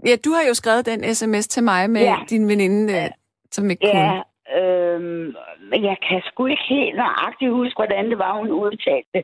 [0.09, 2.17] Ja, du har jo skrevet den sms til mig med Ja.
[2.29, 3.09] din veninde, øh,
[3.51, 4.01] som ikke kunne.
[4.01, 4.21] Ja,
[4.59, 5.33] øhm,
[5.69, 9.23] men jeg kan sgu ikke helt nøjagtigt huske, hvordan det var, hun udtalte det.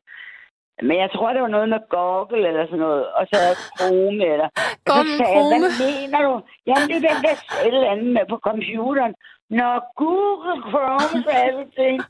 [0.87, 3.37] Men jeg tror, det var noget med Google eller sådan noget, og så
[3.77, 4.47] Chrome eller...
[4.87, 5.59] Så jeg, Chrome.
[5.63, 6.33] hvad mener du?
[6.67, 7.35] Jamen, det er den der
[7.67, 9.13] et eller andet med på computeren.
[9.59, 9.69] Nå,
[10.01, 12.05] Google Chrome, jeg til hende.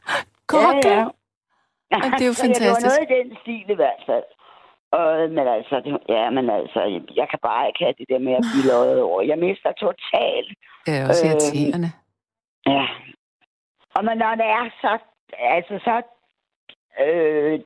[0.52, 0.80] Google?
[0.98, 1.00] Ja,
[1.94, 1.98] ja.
[2.18, 2.76] Det er jo Så Det fantastisk.
[2.76, 4.28] var noget i den stil i hvert fald.
[4.92, 6.80] Og, men altså, det, ja, men altså,
[7.16, 9.22] jeg kan bare ikke have det der med at blive løjet over.
[9.22, 10.50] Jeg mister totalt
[10.86, 11.90] Det er også Øh, irriterende.
[12.68, 12.86] Ja.
[13.96, 14.98] Og men når det er så,
[15.58, 15.96] altså så,
[17.04, 17.60] øh,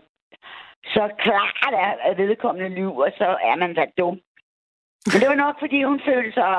[0.95, 4.19] så klart at, at vedkommende lyver, så er man da dum.
[5.11, 6.49] Men det var nok, fordi hun følte sig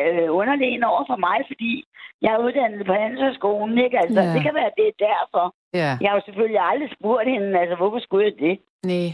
[0.00, 1.84] øh, underlegen over for mig, fordi
[2.22, 3.98] jeg er uddannet på handelshøjskolen, ikke?
[3.98, 4.26] Altså, Ja.
[4.26, 4.34] ja.
[4.34, 5.54] det kan være, det er derfor.
[5.74, 8.58] Ja, Jeg har jo selvfølgelig aldrig spurgt hende, altså, hvorfor skulle jeg det?
[8.84, 9.08] nej.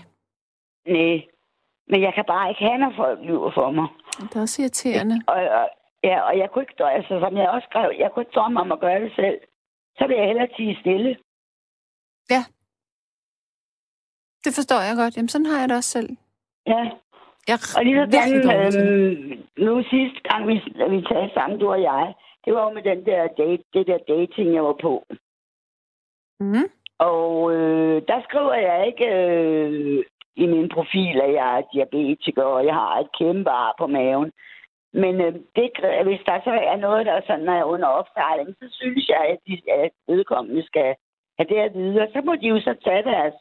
[0.86, 1.26] Nej.
[1.90, 3.88] Men jeg kan bare ikke have, når folk lyver for mig.
[4.28, 5.16] Det er også irriterende.
[5.26, 5.68] Og, og,
[6.02, 8.72] ja, og jeg kunne ikke, altså, som jeg også skrev, jeg kunne ikke drømme om
[8.72, 9.38] at gøre det selv.
[9.98, 11.16] Så vil jeg hellere tige stille.
[14.44, 15.16] Det forstår jeg godt.
[15.16, 16.10] Jamen, sådan har jeg det også selv.
[16.66, 16.82] Ja.
[17.48, 20.54] Jeg Og lige sådan, øhm, nu sidste gang, vi,
[20.94, 22.14] vi talte sammen, du og jeg,
[22.44, 25.04] det var jo med den der date, det der dating, jeg var på.
[26.40, 26.64] Mhm.
[26.98, 30.04] Og øh, der skriver jeg ikke øh,
[30.36, 34.30] i min profil, at jeg er diabetiker, og jeg har et kæmpe ar på maven.
[35.02, 35.66] Men øh, det,
[36.08, 39.08] hvis der så er noget, der er sådan, når jeg er under opsejling, så synes
[39.08, 40.88] jeg, at, de, at vedkommende skal
[41.38, 42.00] have det at vide.
[42.02, 43.34] Og så må de jo så tage deres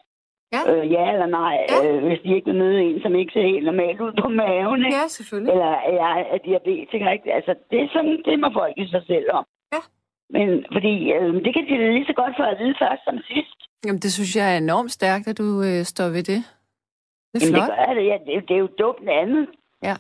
[0.55, 0.61] Ja.
[0.71, 1.77] øh, ja eller nej, Ja.
[1.87, 4.85] øh, hvis de ikke vil møde en, som ikke ser helt normalt ud på maven.
[4.85, 4.97] Ikke?
[4.97, 5.51] Ja, selvfølgelig.
[5.51, 7.09] Eller at jeg er diabetiker.
[7.11, 7.33] Ikke?
[7.33, 9.45] Altså, det er sådan, det må folk i sig selv om.
[9.73, 9.81] Ja.
[10.35, 13.57] Men fordi, øh, det kan de lige så godt få at vide først som sidst.
[13.85, 16.41] Jamen, det synes jeg er enormt stærkt, at du øh, står ved det.
[17.33, 17.69] Det er Jamen, flot.
[17.69, 18.05] det gør det.
[18.11, 19.47] Ja, det, det er jo dumt andet.
[19.83, 19.95] Ja.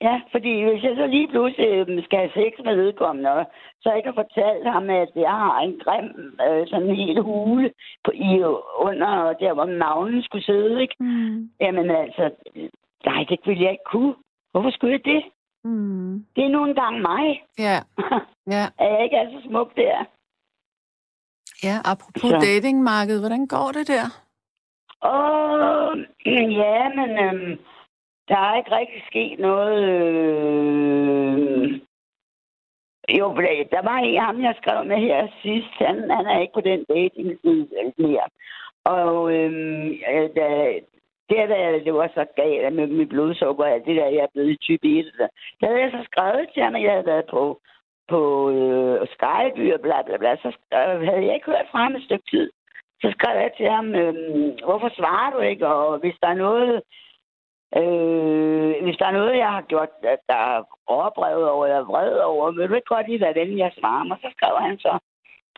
[0.00, 3.44] Ja, fordi hvis jeg så lige pludselig øh, skal have sex med vedkommende, og
[3.82, 6.10] så ikke har fortalt ham, at jeg har en grim,
[6.46, 7.72] øh, sådan en helt hule
[8.04, 8.30] på, i,
[8.86, 10.94] under der, hvor navnen skulle sidde, ikke?
[11.00, 11.50] Mm.
[11.60, 12.24] Jamen altså,
[13.04, 14.14] nej, det ville jeg ikke kunne.
[14.50, 15.22] Hvorfor skulle jeg det?
[15.64, 16.24] Mm.
[16.36, 17.24] Det er nu engang mig.
[17.58, 17.78] Ja,
[18.54, 20.04] ja, er jeg ikke er så smuk der?
[21.62, 21.74] ja.
[21.84, 22.38] Apropos Så.
[22.46, 24.04] datingmarkedet, hvordan går det der?
[25.02, 27.58] Åh, ja, men øhm,
[28.28, 29.84] der er ikke rigtig sket noget.
[29.88, 31.80] Øh...
[33.18, 35.68] Jo, øh, der var en ham, jeg skrev med her sidst.
[35.78, 37.38] Han, han er ikke på den dating
[37.98, 38.26] mere.
[38.84, 40.46] Og øhm, øh, da,
[41.30, 44.60] det, det var så galt med mit blodsukker og alt det der, jeg er blevet
[44.60, 45.12] type 1.
[45.18, 45.28] Der,
[45.60, 47.60] der havde jeg så skrevet til ham, at jeg havde været på,
[48.08, 50.36] på øh, Skype og bla bla bla.
[50.36, 52.50] Så øh, havde jeg ikke hørt fra ham et stykke tid.
[53.02, 55.66] Så skrev jeg til ham, øhm, hvorfor svarer du ikke?
[55.66, 56.72] Og hvis der er noget,
[57.78, 59.88] øh, hvis der er noget, jeg har gjort,
[60.28, 63.72] der er overbrevet over, eller vred over, vil du ikke godt lige være ven, jeg
[63.80, 64.18] svarer mig?
[64.22, 64.98] Så skrev han så,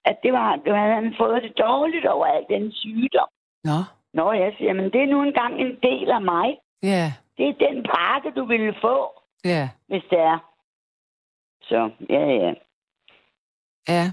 [0.05, 3.29] at det var, det var, han fået det dårligt over al den sygdom.
[3.65, 3.79] Nå,
[4.15, 6.59] Nå, jeg siger, men det er nu engang en del af mig.
[6.83, 8.97] ja, Det er den pakke, du ville få,
[9.45, 10.39] ja, hvis det er.
[11.63, 12.53] Så, ja, ja.
[13.89, 14.05] ja.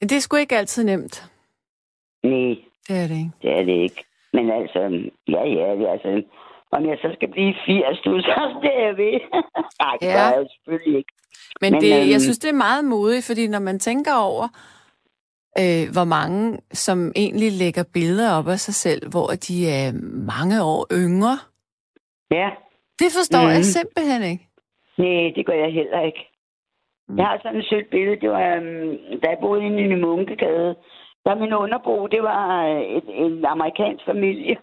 [0.00, 1.32] Det er sgu ikke altid nemt.
[2.30, 2.54] Nej,
[2.88, 3.32] Det er det ikke.
[3.42, 4.00] det er det ikke.
[4.32, 4.80] Men altså,
[5.34, 6.22] ja, ja, det er altså,
[6.72, 9.20] om jeg så skal blive 80, du, så det er jeg ved.
[9.82, 10.12] Nej, det Ja.
[10.18, 11.12] gør jeg selvfølgelig ikke.
[11.60, 14.46] Men, Men, det, øhm, jeg synes, det er meget modigt, fordi når man tænker over,
[15.62, 19.92] øh, hvor mange, som egentlig lægger billeder op af sig selv, hvor de er
[20.34, 21.36] mange år yngre,
[22.30, 22.50] Ja,
[23.00, 23.48] det forstår mm.
[23.54, 23.72] jeg Mhm.
[23.78, 24.44] simpelthen ikke.
[24.98, 26.22] nej, det gør jeg heller ikke.
[27.08, 27.18] Mm.
[27.18, 30.74] Jeg har sådan et sødt billede, det var, øhm, da jeg boede inde i Munkegade.
[31.26, 34.56] Ja, min underbo, det var øh, en, et, en amerikansk familie.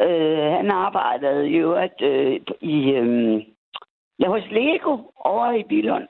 [0.00, 3.44] Øh, han arbejdede jo at, øh, i, øh,
[4.18, 6.08] ja, hos Lego over i Billund.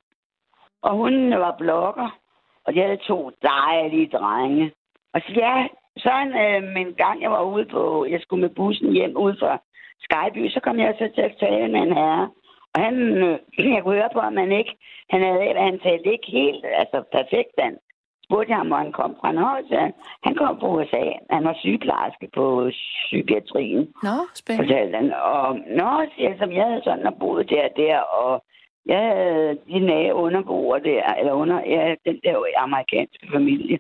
[0.83, 2.19] Og hun var blogger,
[2.65, 4.73] og de havde to dejlige drenge.
[5.15, 5.67] Og så ja,
[5.97, 9.37] så en, øh, en gang jeg var ude på, jeg skulle med bussen hjem ud
[9.41, 9.59] fra
[10.01, 12.31] Skyby, så kom jeg så til at tale med en herre.
[12.75, 13.39] Og han, øh,
[13.75, 14.77] jeg kunne høre på, at man ikke,
[15.11, 17.88] han havde, han talte ikke helt, altså perfekt dansk.
[18.29, 19.33] Spurgte jeg ham, hvor han kom fra.
[19.33, 19.77] Nå, så
[20.25, 21.05] han, kom fra USA.
[21.31, 24.97] Han var sygeplejerske på psykiatrien Nå, spændende.
[24.97, 25.13] han.
[25.13, 28.45] Og nå, siger jeg, som jeg havde sådan og boet der og der, og
[28.87, 33.79] jeg havde de nære underboer der, eller under, ja, den der amerikanske familie.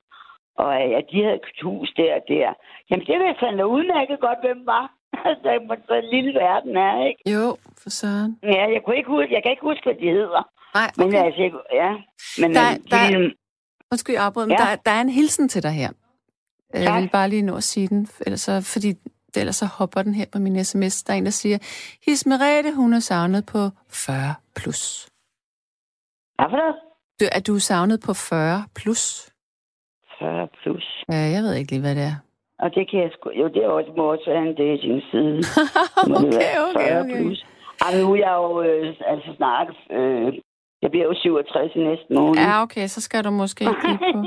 [0.57, 2.49] Og ja, de havde et hus der og der.
[2.91, 4.87] Jamen, det vidste han da udmærket godt, hvem var.
[5.25, 7.23] Altså, så en lille verden er, ikke?
[7.35, 8.39] Jo, for søren.
[8.43, 10.43] Ja, jeg, kunne ikke huske, jeg kan ikke huske, hvad de hedder.
[10.75, 11.25] Nej, Men okay.
[11.25, 11.91] altså, jeg, ja.
[12.43, 13.35] Men Der- der, der- de,
[13.93, 14.59] Undskyld, jeg afbryder, ja.
[14.59, 15.91] men der, der er en hilsen til dig her.
[16.75, 16.83] Tak.
[16.85, 18.95] Jeg vil bare lige nå at sige den, ellers så, fordi
[19.37, 21.03] ellers så hopper den her på min sms.
[21.03, 21.59] Der er en, der siger,
[22.07, 23.59] His Merete, hun er savnet på
[23.91, 25.09] 40 plus.
[26.37, 26.75] Hvad for det?
[27.21, 29.31] Du, er du savnet på 40 plus?
[30.19, 31.05] 40 plus.
[31.09, 32.17] Ja, jeg ved ikke lige, hvad det er.
[32.59, 33.31] Og det kan jeg sgu...
[33.31, 35.39] Jo, det er også, må også være en dating side.
[36.21, 37.23] okay, okay, okay.
[37.23, 37.47] Plus.
[37.85, 39.69] Ej, nu er jeg jo øh, altså snart...
[39.91, 40.33] Øh,
[40.83, 42.43] jeg bliver jo 67 i næste måned.
[42.43, 44.25] Ja, okay, så skal du måske kigge på.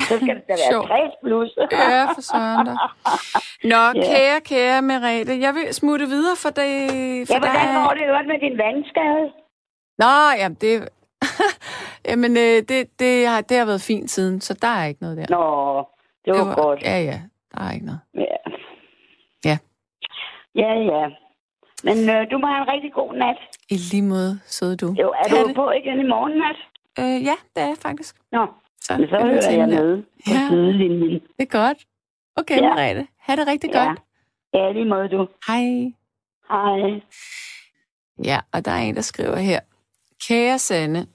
[0.00, 1.50] så skal det da være 60 plus.
[1.72, 2.72] ja, for søren da.
[3.72, 4.02] Nå, ja.
[4.10, 6.70] kære, kære Merete, jeg vil smutte videre for det.
[7.28, 9.24] For ja, hvordan går det øvrigt med din vandskade?
[9.98, 10.88] Nå, jamen det...
[12.10, 15.16] jamen, øh, det, det, har, det har været fint siden, så der er ikke noget
[15.16, 15.26] der.
[15.30, 15.76] Nå,
[16.24, 16.82] det var, det var godt.
[16.82, 17.18] Ja, ja,
[17.52, 18.00] der er ikke noget.
[18.14, 18.36] Ja.
[19.44, 19.58] Ja.
[20.54, 21.08] Ja, ja.
[21.88, 23.38] Men øh, du må have en rigtig god nat.
[23.74, 24.88] I lige måde, søde du.
[25.02, 25.56] Jo, er kan du det?
[25.56, 26.58] på igen i morgen nat?
[27.00, 28.16] Øh, ja, det er jeg faktisk.
[28.32, 28.46] Nå,
[28.84, 30.48] så, Men så hører jeg med på ja.
[30.48, 31.20] sidelinjen.
[31.38, 31.78] Det er godt.
[32.36, 32.74] Okay, ja.
[32.74, 33.06] Merete.
[33.18, 33.84] Ha' det rigtig ja.
[33.84, 33.98] godt.
[34.54, 35.28] Ja, lige måde du.
[35.48, 35.92] Hej.
[36.50, 37.00] Hej.
[38.24, 39.60] Ja, og der er en, der skriver her.
[40.28, 41.06] Kære Sanne,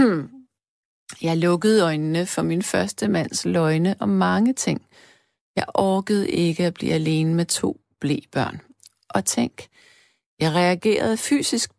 [1.28, 4.86] jeg lukkede øjnene for min første mands løgne om mange ting.
[5.56, 8.60] Jeg orkede ikke at blive alene med to blæbørn.
[9.10, 9.68] Og tænk,
[10.40, 11.70] jeg reagerede fysisk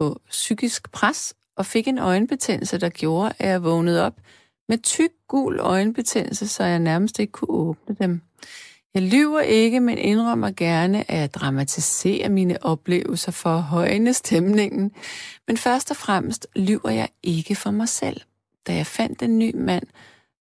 [0.00, 4.20] på psykisk pres og fik en øjenbetændelse, der gjorde, at jeg vågnede op
[4.68, 8.22] med tyk gul øjenbetændelse, så jeg nærmest ikke kunne åbne dem.
[8.94, 14.92] Jeg lyver ikke, men indrømmer gerne, at jeg dramatiserer mine oplevelser for at højne stemningen.
[15.46, 18.20] Men først og fremmest lyver jeg ikke for mig selv.
[18.66, 19.86] Da jeg fandt en ny mand,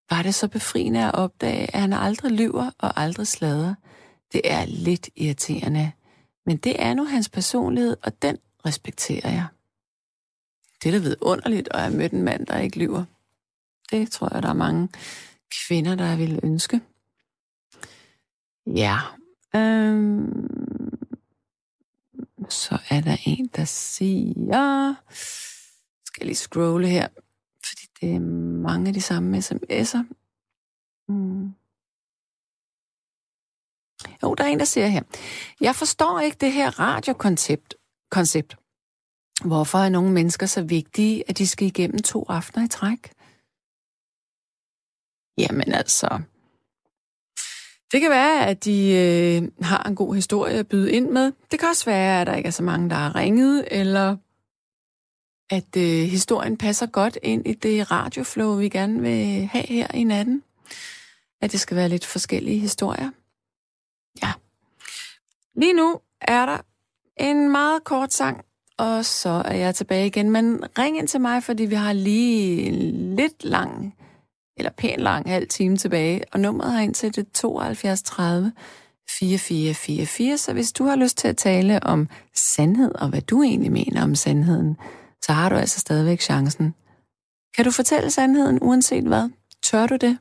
[0.10, 3.76] var det så befriende at opdage, at han aldrig lyver og aldrig slader.
[4.34, 5.92] Det er lidt irriterende.
[6.46, 9.48] Men det er nu hans personlighed, og den respekterer jeg.
[10.84, 13.06] Det er da vidunderligt at have mødt en mand, der ikke lyver.
[13.92, 14.90] Det tror jeg, der er mange
[15.68, 16.82] kvinder, der vil ønske.
[18.68, 18.98] Ja.
[19.56, 20.98] Øhm,
[22.50, 24.96] så er der en, der siger...
[26.06, 27.08] Skal jeg lige scrolle her,
[27.66, 30.04] fordi det er mange af de samme sms'er.
[31.08, 31.54] Mm.
[34.24, 35.02] Jo, der er en, der siger her.
[35.62, 37.76] Jeg forstår ikke det her radiokoncept.
[38.12, 38.56] Koncept.
[39.46, 43.12] Hvorfor er nogle mennesker så vigtige, at de skal igennem to aftener i træk?
[45.38, 46.22] Jamen altså,
[47.92, 51.32] det kan være, at de øh, har en god historie at byde ind med.
[51.52, 54.18] Det kan også være, at der ikke er så mange, der har ringet, eller
[55.50, 60.04] at øh, historien passer godt ind i det radioflow, vi gerne vil have her i
[60.04, 60.44] natten.
[61.42, 63.10] At det skal være lidt forskellige historier.
[64.22, 64.34] Ja.
[65.56, 66.58] Lige nu er der
[67.18, 68.46] en meget kort sang,
[68.78, 70.32] og så er jeg tilbage igen.
[70.32, 72.72] Men ring ind til mig, fordi vi har lige
[73.16, 73.96] lidt lang,
[74.58, 78.52] eller pæn lang halv time tilbage, og nummeret har ind til det 72 30
[79.10, 80.38] 4444.
[80.38, 84.04] Så hvis du har lyst til at tale om sandhed, og hvad du egentlig mener
[84.04, 84.78] om sandheden,
[85.22, 86.76] så har du altså stadigvæk chancen.
[87.56, 89.30] Kan du fortælle sandheden uanset hvad?
[89.64, 90.18] Tør du det?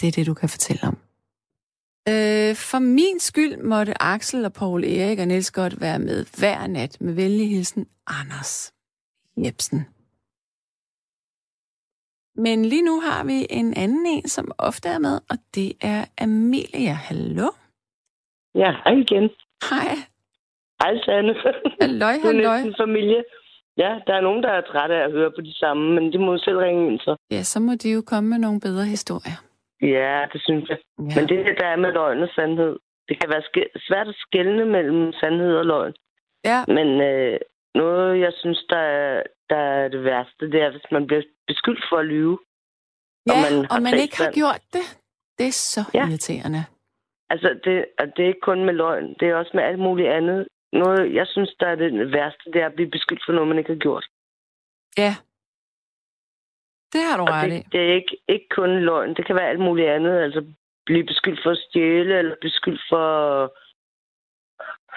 [0.00, 1.07] Det er det, du kan fortælle om.
[2.10, 6.66] Øh, for min skyld måtte Axel og Paul Erik og Niels godt være med hver
[6.66, 8.74] nat med venlig hilsen Anders
[9.44, 9.80] Jebsen.
[12.44, 16.04] Men lige nu har vi en anden en, som ofte er med, og det er
[16.18, 16.92] Amelia.
[17.08, 17.48] Hallo?
[18.54, 19.30] Ja, hej igen.
[19.70, 19.88] Hej.
[20.82, 21.34] Hej, Sanne.
[21.80, 22.56] Halløj, halløj.
[22.56, 23.24] Det er familie.
[23.76, 26.18] Ja, der er nogen, der er trætte af at høre på de samme, men de
[26.18, 27.16] må selv ringe ind så.
[27.30, 29.47] Ja, så må de jo komme med nogle bedre historier.
[29.82, 30.78] Ja, det synes jeg.
[30.98, 31.02] Ja.
[31.16, 33.42] Men det der er med løgn og sandhed, det kan være
[33.88, 35.94] svært at skelne mellem sandhed og løgn.
[36.44, 36.64] Ja.
[36.68, 37.38] Men øh,
[37.74, 41.84] noget, jeg synes, der er, der er det værste, det er, hvis man bliver beskyldt
[41.90, 42.38] for at lyve.
[43.26, 44.86] Ja, og man, og man ikke har gjort det.
[45.38, 46.08] Det er så ja.
[46.08, 46.64] irriterende.
[47.30, 49.14] Altså, det, og det er ikke kun med løgn.
[49.20, 50.46] Det er også med alt muligt andet.
[50.72, 53.58] Noget, jeg synes, der er det værste, det er at blive beskyldt for noget, man
[53.58, 54.06] ikke har gjort.
[54.98, 55.14] Ja,
[56.92, 59.14] det har du ret det, det er ikke, ikke kun løgn.
[59.16, 60.18] Det kan være alt muligt andet.
[60.26, 60.40] Altså
[60.86, 63.04] blive beskyldt for at stjæle, eller beskyldt for
[63.44, 63.50] at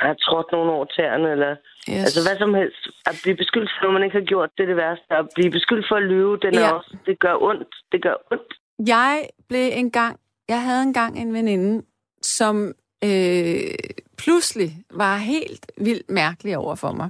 [0.03, 1.51] have trådt nogen over tæerne, eller
[1.89, 2.03] yes.
[2.05, 2.83] altså hvad som helst.
[3.09, 5.05] At blive beskyldt for noget, man ikke har gjort, det er det værste.
[5.09, 6.59] At blive beskyldt for at lyve, den ja.
[6.61, 7.73] er også, det gør ondt.
[7.91, 8.51] Det gør ondt.
[8.87, 9.15] Jeg
[9.49, 11.85] blev engang, jeg havde engang en veninde,
[12.21, 12.55] som
[13.03, 13.73] øh,
[14.17, 17.09] pludselig var helt vildt mærkelig over for mig.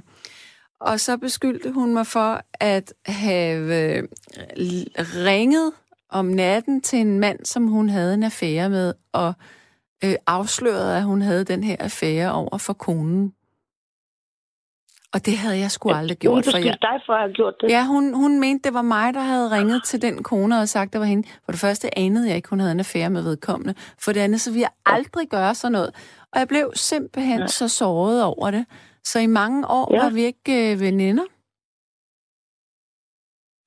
[0.82, 4.08] Og så beskyldte hun mig for at have øh,
[5.26, 5.72] ringet
[6.08, 9.34] om natten til en mand, som hun havde en affære med, og
[10.04, 13.34] øh, afsløret, at hun havde den her affære over for konen.
[15.14, 16.34] Og det havde jeg sgu aldrig gjort.
[16.34, 16.78] Hun beskyldte jeg...
[16.80, 17.70] dig for at have gjort det?
[17.70, 20.92] Ja, hun, hun mente, det var mig, der havde ringet til den kone og sagt,
[20.92, 21.28] det var hende.
[21.44, 23.74] For det første anede jeg ikke, hun havde en affære med vedkommende.
[23.98, 25.90] For det andet, så ville jeg aldrig gøre sådan noget.
[26.32, 27.46] Og jeg blev simpelthen ja.
[27.46, 28.66] så såret over det.
[29.04, 30.02] Så i mange år ja.
[30.02, 31.24] var vi ikke øh, veninder.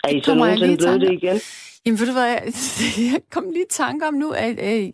[0.04, 1.40] Er I så nogensinde blevet det igen?
[1.86, 2.44] Jamen, ved du hvad, jeg,
[3.14, 4.92] jeg kom lige i tanke om nu, at, at,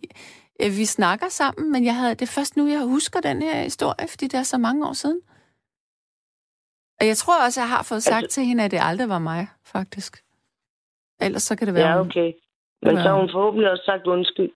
[0.60, 3.64] at vi snakker sammen, men jeg havde, det er først nu, jeg husker den her
[3.64, 5.22] historie, fordi det er så mange år siden.
[7.00, 9.20] Og jeg tror også, jeg har fået sagt altså, til hende, at det aldrig var
[9.20, 10.24] mig, faktisk.
[11.22, 11.89] Ellers så kan det være...
[11.89, 12.32] Ja, okay.
[12.84, 14.52] Men så har hun forhåbentlig også sagt undskyld.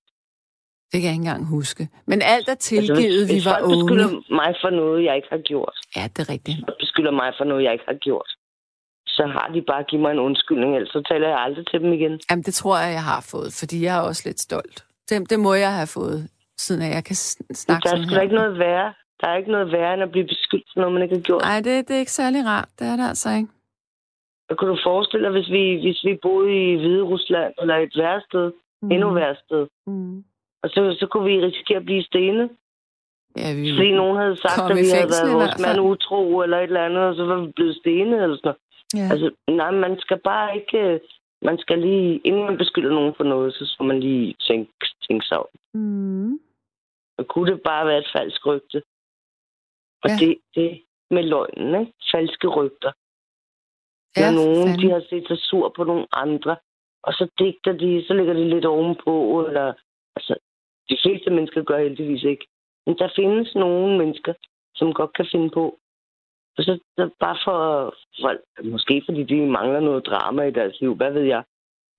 [0.92, 1.84] Det kan jeg ikke engang huske.
[2.12, 3.84] Men alt er tilgivet, altså, vi var unge.
[3.84, 4.10] Beskylder
[4.40, 5.76] mig for noget, jeg ikke har gjort.
[5.96, 6.58] Ja, det er rigtigt.
[6.58, 8.30] Hvis beskylder mig for noget, jeg ikke har gjort.
[9.08, 11.94] Så har de bare givet mig en undskyldning, ellers så taler jeg aldrig til dem
[11.94, 12.20] igen.
[12.30, 14.78] Jamen, det tror jeg, jeg har fået, fordi jeg er også lidt stolt.
[15.10, 18.10] Det, det må jeg have fået, siden jeg kan snakke sådan her.
[18.10, 18.94] Der er ikke noget værre.
[19.22, 21.42] Der er ikke noget værre, end at blive beskyldt for noget, man ikke har gjort.
[21.42, 22.70] Nej, det, det er ikke særlig rart.
[22.80, 23.50] Det er det altså ikke.
[24.50, 27.94] Så kunne du forestille dig, hvis vi, hvis vi boede i Hvide Rusland, eller et
[27.98, 28.92] værsted, mm.
[28.92, 30.24] endnu værsted, mm.
[30.66, 32.50] Og så, så kunne vi risikere at blive stenet.
[33.38, 36.64] Ja, vi Fordi nogen havde sagt, at vi havde været vores mand utro, eller et
[36.64, 38.62] eller andet, og så var vi blevet stenet, eller sådan noget.
[39.00, 39.08] Ja.
[39.12, 39.28] Altså,
[39.62, 41.00] nej, man skal bare ikke...
[41.42, 42.18] Man skal lige...
[42.18, 44.72] Inden man beskylder nogen for noget, så skal man lige tænke,
[45.08, 45.48] tænke sig om.
[45.74, 46.40] Mm.
[47.18, 48.84] Og kunne det bare være et falsk rygte?
[50.04, 50.16] Og ja.
[50.22, 51.94] det, det med løgnen, ikke?
[52.12, 52.92] Falske rygter.
[54.18, 54.82] Ja, Når nogen, fandme.
[54.82, 56.56] de har set sig sur på nogle andre,
[57.04, 59.74] og så digter de, så lægger de lidt ovenpå, eller...
[60.16, 60.36] Altså,
[60.90, 62.48] de fleste mennesker gør heldigvis ikke.
[62.86, 64.34] Men der findes nogle mennesker,
[64.76, 65.80] som godt kan finde på
[66.58, 67.60] og så, så bare for,
[68.22, 68.32] for,
[68.72, 71.44] måske fordi de mangler noget drama i deres liv, hvad ved jeg.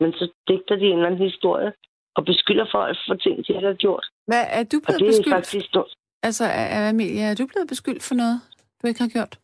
[0.00, 1.72] Men så digter de en eller anden historie
[2.16, 4.06] og beskylder folk for ting, de har gjort.
[4.26, 5.26] Hvad er du blevet det beskyldt?
[5.26, 5.76] Er faktisk...
[6.22, 6.44] Altså,
[6.90, 8.40] Amelia, er du blevet beskyldt for noget,
[8.82, 9.38] du ikke har gjort?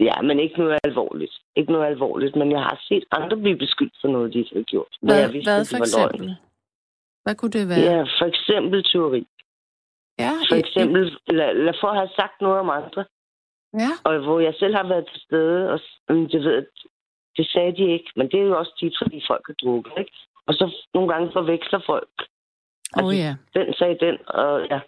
[0.00, 1.34] Ja, men ikke noget alvorligt.
[1.56, 4.62] Ikke noget alvorligt, men jeg har set andre blive beskyldt for noget, de ikke har
[4.62, 4.92] gjort.
[5.02, 6.26] Hvad, jeg vidste, hvad for eksempel?
[6.26, 6.47] Løgn.
[7.28, 7.80] Hvad kunne det være?
[7.90, 9.22] Ja, for eksempel teori.
[10.24, 13.04] Ja, for eksempel, eller, eller for at have sagt noget om andre.
[13.82, 13.90] Ja.
[14.04, 16.66] Og hvor jeg selv har været til stede, og det, ved,
[17.36, 20.12] det sagde de ikke, men det er jo også tit, fordi folk har drukket, ikke?
[20.46, 20.64] Og så
[20.94, 22.16] nogle gange forveksler folk.
[22.22, 23.32] Oh, altså, ja.
[23.56, 24.80] Den sagde den, og ja.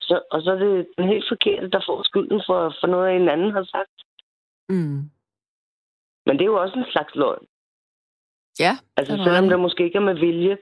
[0.00, 3.28] Så, og så er det den helt forkerte, der får skylden for, for noget, en
[3.28, 3.96] anden har sagt.
[4.68, 5.00] Mm.
[6.26, 7.46] Men det er jo også en slags løgn.
[8.60, 8.72] Ja.
[8.96, 10.58] Altså selvom det måske ikke er med vilje,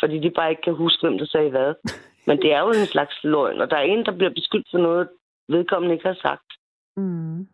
[0.00, 1.74] fordi de bare ikke kan huske, hvem der sagde hvad.
[2.28, 4.78] Men det er jo en slags løgn, og der er en, der bliver beskyldt for
[4.78, 5.08] noget,
[5.48, 6.48] vedkommende ikke har sagt.
[6.96, 7.48] Mm.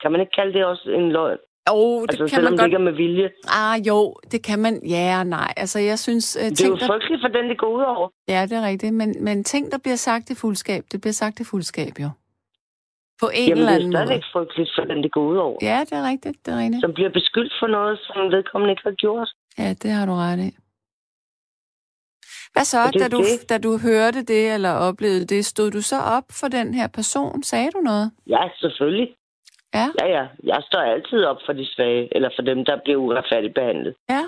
[0.00, 1.38] Kan man ikke kalde det også en løgn?
[1.68, 2.68] Jo, det altså, kan selvom man det godt.
[2.68, 3.30] ikke er med vilje.
[3.60, 4.74] Ah, jo, det kan man.
[4.86, 5.52] Ja og nej.
[5.56, 6.38] Altså, jeg synes...
[6.40, 6.86] Uh, det er jo der...
[6.86, 8.08] frygteligt for den, det går ud over.
[8.28, 8.94] Ja, det er rigtigt.
[8.94, 12.10] Men, men ting, der bliver sagt i fuldskab, det bliver sagt i fuldskab, jo.
[13.22, 13.92] På en Jamen, eller anden måde.
[13.92, 15.58] det er stadigvæk frygteligt for den, det går ud over.
[15.62, 16.36] Ja, det er rigtigt.
[16.46, 16.80] Det er rigtigt.
[16.80, 19.28] Som bliver beskyldt for noget, som vedkommende ikke har gjort.
[19.58, 20.50] Ja, det har du ret i.
[22.52, 23.50] Hvad så, da du, det.
[23.50, 25.44] da du hørte det eller oplevede det?
[25.44, 27.42] Stod du så op for den her person?
[27.42, 28.12] Sagde du noget?
[28.26, 29.14] Ja, selvfølgelig.
[29.74, 29.86] Ja?
[30.00, 30.26] Ja, ja.
[30.42, 33.94] Jeg står altid op for de svage, eller for dem, der bliver uretfærdigt behandlet.
[34.10, 34.24] Ja.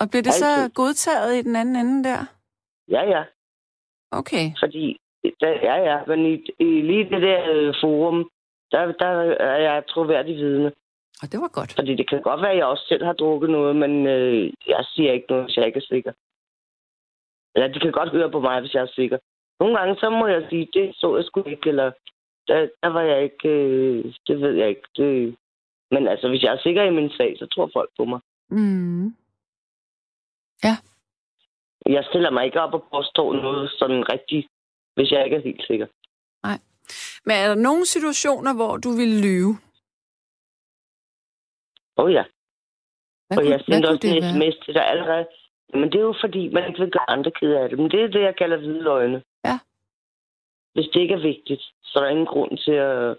[0.00, 0.40] Og blev det altid.
[0.40, 2.20] så godtaget i den anden ende der?
[2.88, 3.22] Ja, ja.
[4.10, 4.46] Okay.
[4.62, 4.96] Fordi,
[5.40, 8.30] der, ja, ja, men i, i lige det der øh, forum,
[8.72, 9.10] der, der
[9.52, 10.72] er jeg troværdig vidne.
[11.22, 11.72] Og det var godt.
[11.78, 14.84] Fordi det kan godt være, at jeg også selv har drukket noget, men øh, jeg
[14.94, 16.12] siger ikke noget, hvis jeg ikke er sikker.
[17.54, 19.18] Eller de kan godt høre på mig, hvis jeg er sikker.
[19.60, 21.90] Nogle gange, så må jeg sige, det så jeg sgu ikke, eller
[22.48, 24.88] der, der var jeg ikke, øh, det ved jeg ikke.
[24.96, 25.36] Det...
[25.90, 28.20] Men altså, hvis jeg er sikker i min sag, så tror folk på mig.
[28.50, 29.06] Mm.
[30.64, 30.74] Ja.
[31.86, 34.46] Jeg stiller mig ikke op og påstår noget sådan rigtigt,
[34.94, 35.86] hvis jeg ikke er helt sikker.
[36.42, 36.58] Nej.
[37.24, 39.58] Men er der nogle situationer, hvor du vil lyve?
[41.98, 42.24] Oh, ja.
[43.26, 45.26] Hvad og kunne, jeg sendte også en sms til dig allerede.
[45.74, 47.78] Men det er jo fordi, man ikke vil gøre andre kede af det.
[47.78, 49.22] Men det er det, jeg kalder hvide løgne.
[49.44, 49.58] Ja.
[50.74, 53.10] Hvis det ikke er vigtigt, så er der ingen grund til at,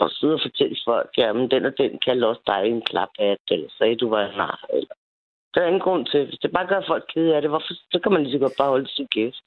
[0.00, 3.68] at sidde og fortælle folk, jamen den og den kaldte også dig en klaphat, eller
[3.78, 4.94] sagde, du var en nar, eller...
[5.54, 6.24] Der er ingen grund til.
[6.26, 8.52] Hvis det bare gør folk kede af det, hvorfor, så kan man lige så godt
[8.58, 9.46] bare holde sin gæst.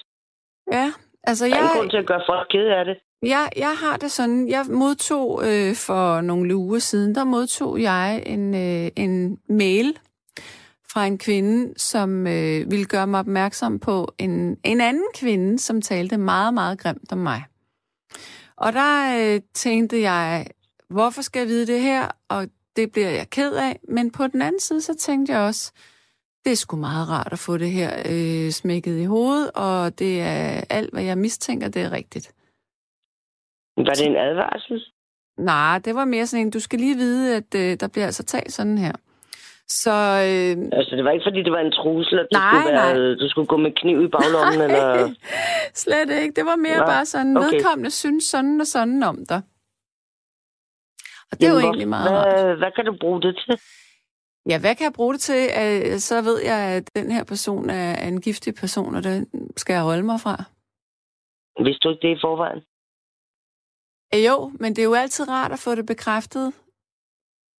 [0.71, 0.87] Ja,
[1.23, 1.55] altså jeg...
[1.55, 2.97] Der er ingen grund til at gøre folk kede af det.
[3.23, 4.49] Ja, jeg har det sådan.
[4.49, 9.97] Jeg modtog øh, for nogle uger siden, der modtog jeg en, øh, en mail
[10.93, 15.81] fra en kvinde, som øh, ville gøre mig opmærksom på en, en anden kvinde, som
[15.81, 17.43] talte meget, meget grimt om mig.
[18.57, 20.47] Og der øh, tænkte jeg,
[20.89, 22.07] hvorfor skal jeg vide det her?
[22.29, 23.79] Og det bliver jeg ked af.
[23.89, 25.71] Men på den anden side, så tænkte jeg også,
[26.43, 30.21] det er sgu meget rart at få det her øh, smækket i hovedet, og det
[30.21, 32.33] er alt, hvad jeg mistænker, det er rigtigt.
[33.77, 34.85] Var det en advarsel?
[35.37, 38.23] Nej, det var mere sådan en, du skal lige vide, at øh, der bliver altså
[38.23, 38.93] talt sådan her.
[39.67, 39.95] Så,
[40.29, 40.53] øh...
[40.77, 43.15] Altså, det var ikke, fordi det var en trussel, at du, nej, skulle, være, nej.
[43.21, 45.13] du skulle gå med kniv i baglommen, nej, eller...
[45.73, 46.33] slet ikke.
[46.35, 46.91] Det var mere nej.
[46.93, 47.47] bare sådan, okay.
[47.47, 49.41] vedkommende synes sådan og sådan om dig.
[51.31, 52.57] Og det Jamen, er jo egentlig meget hvad, rart.
[52.57, 53.59] Hvad kan du bruge det til?
[54.49, 55.41] Ja, hvad kan jeg bruge det til?
[56.01, 59.27] Så ved jeg, at den her person er en giftig person, og den
[59.57, 60.35] skal jeg holde mig fra.
[61.63, 62.61] Hvis du ikke det i forvejen?
[64.27, 66.47] Jo, men det er jo altid rart at få det bekræftet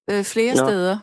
[0.09, 0.63] øh, flere Nå.
[0.65, 0.97] steder.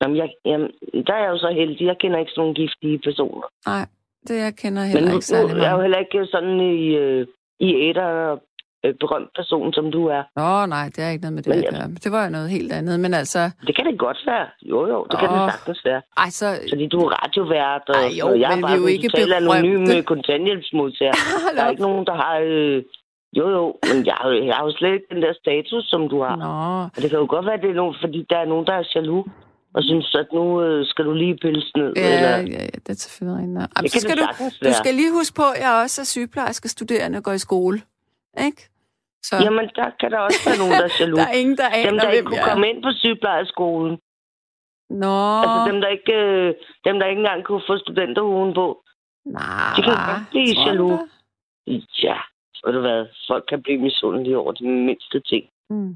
[0.00, 0.70] Jamen, jeg, jamen,
[1.06, 1.86] der er jeg jo så heldig.
[1.86, 3.46] Jeg kender ikke sådan nogle giftige personer.
[3.66, 3.86] Nej,
[4.28, 5.62] det jeg kender heller Men ikke særlig meget.
[5.62, 7.26] jeg er jo heller ikke sådan i, øh,
[7.60, 8.38] i æder
[8.84, 10.22] øh, berømt person, som du er.
[10.40, 11.88] Nå, nej, det er ikke noget med det men, at gøre.
[12.04, 13.40] Det var jo noget helt andet, men altså...
[13.66, 14.46] Det kan det godt være.
[14.62, 15.20] Jo, jo, det oh.
[15.20, 16.02] kan det sagtens være.
[16.16, 16.46] Ej, så...
[16.72, 20.02] Fordi du er radiovært, og, Ej, jo, og jeg er bare jo ikke totalt anonym
[20.12, 21.16] kontanthjælpsmodtager.
[21.56, 22.34] der er ikke nogen, der har...
[22.44, 22.82] Øh,
[23.38, 26.22] jo, jo, men jeg har, jeg har jo slet ikke den der status, som du
[26.22, 26.36] har.
[26.36, 26.52] Nå.
[26.94, 28.72] Og det kan jo godt være, at det er nogen, fordi der er nogen, der
[28.72, 29.26] er jaloux
[29.74, 31.92] og synes, at nu øh, skal du lige pilse ned.
[31.96, 32.36] Ja, eller...
[32.36, 33.58] ja, ja, det er selvfølgelig rigtigt.
[33.58, 34.24] Jamen, det så skal du,
[34.68, 37.82] du skal lige huske på, at jeg også er sygeplejerske studerende og går i skole.
[38.46, 38.68] Ikke?
[39.28, 39.36] Så.
[39.44, 41.18] Jamen, der kan der også være nogen, der er jaloux.
[41.20, 43.98] der er ingen, der aner, Dem, der ikke kunne komme ind på sygeplejerskolen.
[44.90, 45.16] Nå.
[45.42, 46.54] Altså dem, der ikke, øh,
[46.84, 48.66] dem, der ikke engang kunne få studenterhuen på.
[49.24, 51.00] Nej, De kan godt blive jaloux.
[52.02, 52.18] Ja,
[52.64, 53.06] ved du hvad?
[53.28, 55.44] Folk kan blive misundelige over de mindste ting.
[55.70, 55.94] Mm.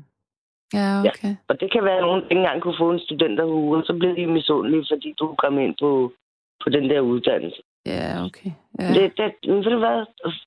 [0.74, 1.29] Ja, okay.
[1.29, 1.37] Ja.
[1.49, 4.14] Og det kan være, at nogen ikke engang kunne få en studenterhue, og så bliver
[4.14, 6.12] de misundelige, fordi du kom ind på,
[6.62, 7.62] på den der uddannelse.
[7.87, 8.51] Ja, okay.
[8.80, 8.89] Ja.
[8.95, 9.99] Det, det, ved du hvad?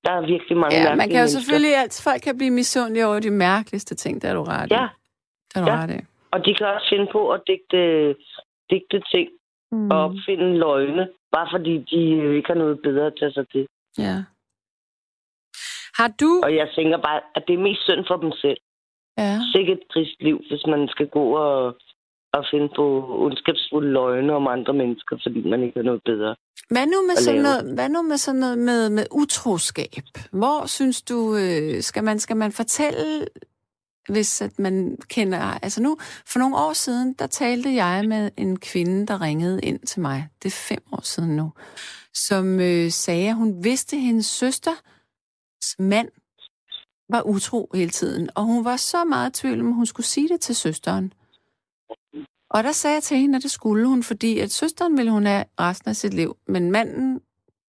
[0.06, 3.20] Der er virkelig mange ja, man kan jo selvfølgelig alt, folk kan blive misundelige over
[3.20, 4.88] de mærkeligste ting, der er du ret Ja.
[5.54, 5.78] Der er du ja.
[5.84, 7.82] ret Og de kan også finde på at digte,
[8.70, 9.30] digte ting
[9.72, 9.92] mm.
[9.92, 12.02] og opfinde løgne, bare fordi de
[12.38, 13.68] ikke har noget bedre at tage sig til.
[13.98, 14.16] Ja.
[16.00, 16.42] Har du...
[16.44, 18.58] Og jeg tænker bare, at det er mest synd for dem selv.
[19.18, 19.40] Ja.
[19.54, 21.76] Sikkert et trist liv, hvis man skal gå og,
[22.34, 22.86] og finde på
[23.26, 26.36] ondskabsfulde løgne om andre mennesker, fordi man ikke har noget bedre.
[26.70, 30.06] Hvad nu med, sådan noget, hvad nu med sådan noget med, med utroskab?
[30.32, 33.28] Hvor synes du, øh, skal, man, skal man fortælle,
[34.10, 35.40] hvis at man kender...
[35.40, 39.80] Altså nu, for nogle år siden, der talte jeg med en kvinde, der ringede ind
[39.80, 40.28] til mig.
[40.44, 41.52] Det er fem år siden nu.
[42.14, 46.10] Som øh, sagde, at hun vidste, at hendes søsters mand
[47.10, 48.30] var utro hele tiden.
[48.36, 51.14] Og hun var så meget i tvivl om, hun skulle sige det til søsteren.
[52.50, 55.26] Og der sagde jeg til hende, at det skulle hun, fordi at søsteren ville hun
[55.26, 56.38] have resten af sit liv.
[56.48, 57.22] Men manden,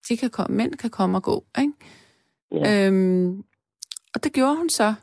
[0.09, 1.45] de kan komme, mænd kan komme og gå.
[1.59, 1.73] Ikke?
[2.53, 2.87] Ja.
[2.87, 3.45] Øhm,
[4.15, 4.95] og det gjorde hun så.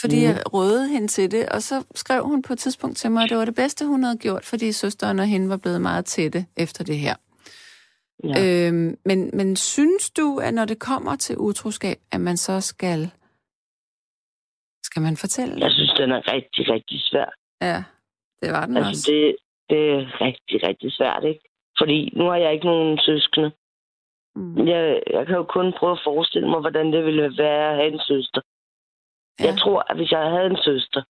[0.00, 0.22] Fordi mm.
[0.22, 3.30] jeg rådede hende til det, og så skrev hun på et tidspunkt til mig, at
[3.30, 6.46] det var det bedste, hun havde gjort, fordi søsteren og hende var blevet meget tætte
[6.56, 7.14] efter det her.
[8.24, 8.66] Ja.
[8.68, 13.10] Øhm, men, men synes du, at når det kommer til utroskab, at man så skal
[14.82, 15.64] skal man fortælle?
[15.64, 17.28] Jeg synes, den er rigtig, rigtig svær.
[17.62, 17.84] Ja,
[18.42, 19.10] det var den altså, også.
[19.12, 19.36] Det,
[19.70, 21.44] det er rigtig, rigtig svært, ikke?
[21.78, 23.50] Fordi nu har jeg ikke nogen søskende.
[24.36, 24.68] Mm.
[24.68, 27.92] Jeg, jeg kan jo kun prøve at forestille mig, hvordan det ville være at have
[27.92, 28.40] en søster.
[29.40, 29.44] Ja.
[29.46, 31.02] Jeg tror, at hvis jeg havde en søster,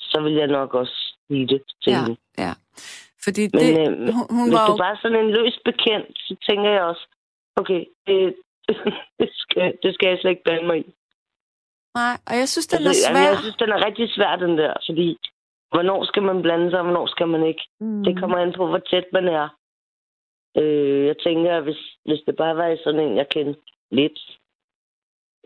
[0.00, 0.96] så ville jeg nok også
[1.26, 2.16] sige det til ja, hende.
[2.38, 2.52] Ja,
[3.24, 6.32] fordi Men, det, øh, hun, hun hvis var du bare sådan en løs bekendt, så
[6.48, 7.04] tænker jeg også,
[7.60, 8.36] okay, det,
[9.20, 10.86] det, skal, det skal jeg slet ikke blande mig i.
[12.00, 13.28] Nej, og jeg synes, den altså, er svær.
[13.30, 15.08] Jeg synes, den er rigtig svær, den der, fordi
[15.72, 17.64] hvornår skal man blande sig, og hvornår skal man ikke.
[17.80, 18.04] Mm.
[18.04, 19.48] Det kommer an på, hvor tæt man er.
[20.60, 23.54] Øh, jeg tænker, hvis, hvis det bare var sådan en, jeg kender
[23.90, 24.18] lidt,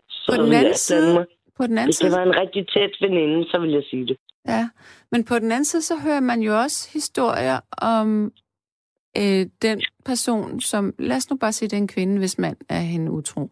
[0.09, 1.25] så på den anden side, mig.
[1.57, 4.17] På den anden hvis det var en rigtig tæt veninde, så vil jeg sige det.
[4.47, 4.69] Ja,
[5.11, 8.31] men på den anden side, så hører man jo også historier om
[9.17, 13.11] øh, den person, som, lad os nu bare sige, den kvinde, hvis mand er hende
[13.11, 13.49] utro,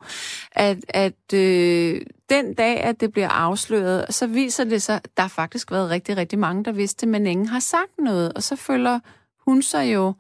[0.52, 5.22] at, at øh, den dag, at det bliver afsløret, så viser det sig, at der
[5.24, 8.56] har faktisk været rigtig, rigtig mange, der vidste, men ingen har sagt noget, og så
[8.56, 9.00] føler
[9.48, 10.14] hun sig jo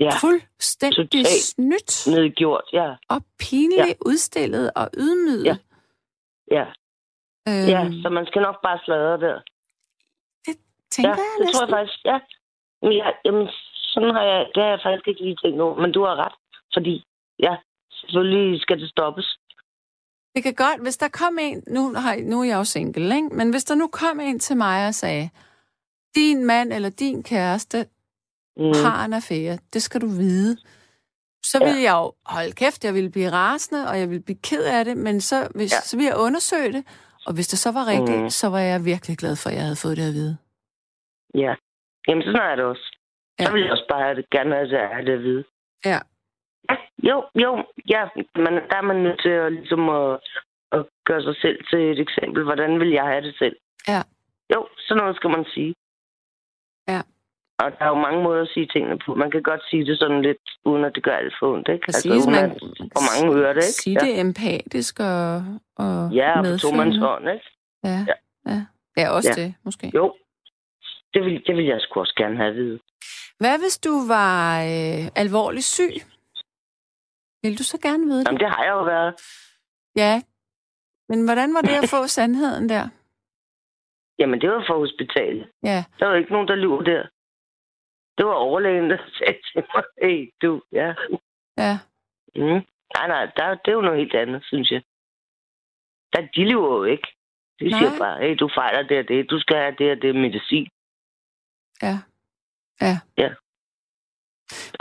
[0.00, 0.10] ja.
[0.20, 2.06] fuldstændig Totalt snydt.
[2.06, 2.94] Nedgjort, ja.
[3.08, 3.94] Og pinligt ja.
[4.06, 5.44] udstillet og ydmyget.
[5.44, 5.56] Ja.
[6.50, 6.64] Ja.
[7.48, 9.40] Øhm, ja, så man skal nok bare sladre der.
[10.46, 10.56] Det
[10.90, 11.54] tænker ja, jeg det næsten.
[11.54, 12.18] tror jeg faktisk, ja.
[12.82, 13.48] Men ja, jamen,
[13.94, 15.76] sådan har jeg, det har jeg faktisk ikke lige tænkt over.
[15.82, 16.36] Men du har ret,
[16.74, 17.04] fordi
[17.38, 17.54] ja,
[18.00, 19.38] selvfølgelig skal det stoppes.
[20.34, 23.28] Det kan godt, hvis der kom en, nu, har, nu er jeg jo single, ikke?
[23.38, 25.30] men hvis der nu kom en til mig og sagde,
[26.14, 27.86] din mand eller din kæreste
[28.56, 28.72] mm.
[28.84, 30.56] har en affære, det skal du vide.
[31.44, 31.64] Så ja.
[31.66, 34.84] vil jeg jo holde kæft, jeg vil blive rasende, og jeg vil blive ked af
[34.84, 35.80] det, men så, hvis, ja.
[35.80, 36.84] så vil jeg undersøge det,
[37.26, 38.30] og hvis det så var rigtigt, mm.
[38.30, 40.36] så var jeg virkelig glad for, at jeg havde fået det at vide.
[41.34, 41.54] Ja,
[42.08, 42.93] jamen sådan er det også.
[43.38, 43.44] Ja.
[43.44, 44.54] Så vil jeg også bare gerne
[44.94, 45.44] have det at vide.
[45.84, 45.98] Ja.
[46.70, 46.76] Ja,
[47.10, 48.02] jo, jo, ja,
[48.34, 50.20] men der er man nødt til at, ligesom at,
[50.72, 52.44] at gøre sig selv til et eksempel.
[52.44, 53.56] Hvordan vil jeg have det selv?
[53.88, 54.02] Ja.
[54.54, 55.74] Jo, sådan noget skal man sige.
[56.88, 57.00] Ja.
[57.58, 59.14] Og der er jo mange måder at sige tingene på.
[59.14, 61.84] Man kan godt sige det sådan lidt, uden at det gør alt for ondt, ikke?
[61.86, 62.50] Præcis, altså, man,
[62.94, 63.80] hvor mange hører det, ikke?
[63.84, 64.06] Sige ja.
[64.06, 65.44] det empatisk og,
[65.76, 66.70] og Ja, og på to
[67.06, 67.46] hånd, ikke?
[67.84, 68.16] Ja, ja.
[68.52, 68.60] ja.
[68.96, 69.42] ja også ja.
[69.42, 69.92] det, måske.
[69.94, 70.14] Jo,
[71.14, 72.78] det vil, det vil jeg sgu også gerne have at vide.
[73.38, 75.94] Hvad hvis du var øh, alvorligt syg?
[77.42, 78.26] Vil du så gerne vide det?
[78.26, 79.14] Jamen, det har jeg jo været.
[79.96, 80.22] Ja,
[81.08, 82.88] men hvordan var det at få sandheden der?
[84.18, 85.50] Jamen, det var fra hospitalet.
[85.62, 85.84] Ja.
[85.98, 87.02] Der var ikke nogen, der lyver der.
[88.18, 90.94] Det var overlægen, der sagde til mig, hey, du, ja.
[91.58, 91.78] Ja.
[92.36, 92.60] Mm.
[92.96, 94.82] Nej, nej, der, det er jo noget helt andet, synes jeg.
[96.12, 97.08] Der, de lever jo ikke.
[97.60, 97.78] De nej.
[97.78, 100.68] siger bare, hey, du fejler det og det, du skal have det og det medicin.
[101.82, 101.96] Ja.
[102.80, 102.98] Ja.
[103.18, 103.30] Ja.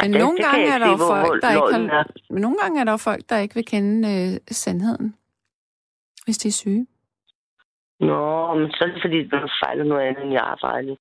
[0.02, 2.12] Men det, nogle det gange er der jo folk, der ikke har...
[2.30, 5.16] Men nogle gange er der folk, der ikke vil kende øh, sandheden,
[6.26, 6.88] hvis de er syge.
[8.00, 10.98] Nå, men så er det fordi, du har fejlet noget andet, end jeg har fejlet.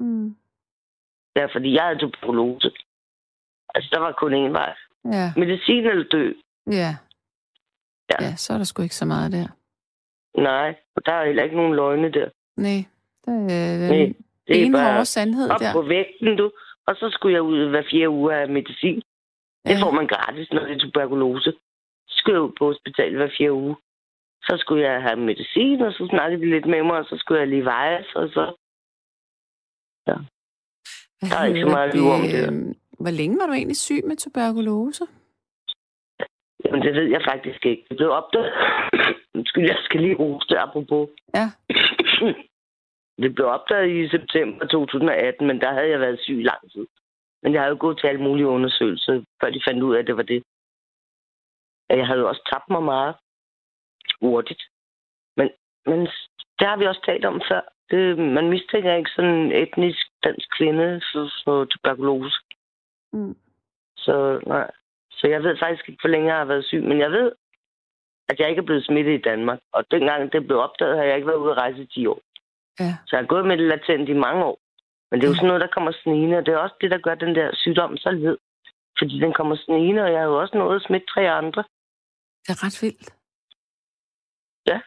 [0.00, 0.36] Mm.
[1.36, 2.70] Ja, fordi jeg havde tuberkulose.
[3.74, 4.74] Altså, der var kun én vej.
[5.04, 5.32] Ja.
[5.36, 6.32] Medicin eller dø.
[6.66, 6.96] Ja.
[8.10, 8.24] Ja.
[8.24, 9.46] ja, så er der sgu ikke så meget der.
[10.38, 12.28] Nej, og der er heller ikke nogen løgne der.
[12.56, 12.84] Nej,
[13.24, 14.12] det er Nej,
[14.48, 15.72] det er bare sandhed op der.
[15.72, 16.50] på vægten, du.
[16.86, 19.02] Og så skulle jeg ud hver fire uger af medicin.
[19.66, 21.52] Det får man gratis, når det er tuberkulose.
[22.08, 23.74] Så skulle jeg ud på hospitalet hver fire uger.
[24.42, 27.40] Så skulle jeg have medicin, og så snakkede de lidt med mig, og så skulle
[27.40, 28.42] jeg lige vejes, og så...
[30.06, 30.16] Ja.
[31.20, 32.48] Der er ikke så meget liv om det.
[32.48, 35.04] Øhm, hvor længe var du egentlig syg med tuberkulose?
[36.64, 37.84] Jamen, det ved jeg faktisk ikke.
[37.88, 38.52] Det blev opdaget.
[39.34, 41.08] Undskyld, jeg skal lige rose det, apropos.
[41.34, 41.46] Ja.
[43.18, 46.86] Det blev opdaget i september 2018, men der havde jeg været syg i lang tid.
[47.42, 50.06] Men jeg havde jo gået til alle mulige undersøgelser, før de fandt ud af, at
[50.06, 50.42] det var det.
[51.88, 53.14] Jeg havde jo også tabt mig meget
[54.20, 54.62] hurtigt.
[55.36, 55.50] Men,
[55.86, 56.00] men
[56.58, 57.60] det har vi også talt om før.
[57.90, 62.38] Det, man mistænker ikke sådan en etnisk dansk kvinde for, for tuberkulose.
[63.12, 63.36] Mm.
[63.96, 64.70] Så nej.
[65.10, 67.32] Så jeg ved faktisk ikke, hvor længe jeg har været syg, men jeg ved,
[68.28, 69.60] at jeg ikke er blevet smittet i Danmark.
[69.72, 72.20] Og dengang det blev opdaget, har jeg ikke været ude at rejse i 10 år.
[72.80, 72.92] Ja.
[73.06, 74.58] Så jeg har gået med det latent i mange år.
[75.10, 76.98] Men det er jo sådan noget, der kommer snigende, og det er også det, der
[76.98, 78.36] gør den der sygdom så led.
[78.98, 81.64] Fordi den kommer snigende, og jeg har jo også nået at smitte tre andre.
[82.42, 83.08] Det er ret vildt.
[84.70, 84.78] Ja.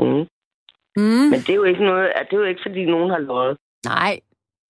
[0.00, 0.26] Mm.
[0.96, 1.26] Mm.
[1.32, 3.56] Men det er jo ikke noget, det er jo ikke, fordi nogen har løjet.
[3.84, 4.20] Nej.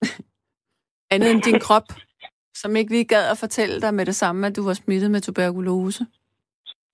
[1.12, 1.88] Andet end din krop,
[2.54, 5.20] som ikke lige gad at fortælle dig med det samme, at du var smittet med
[5.20, 6.06] tuberkulose.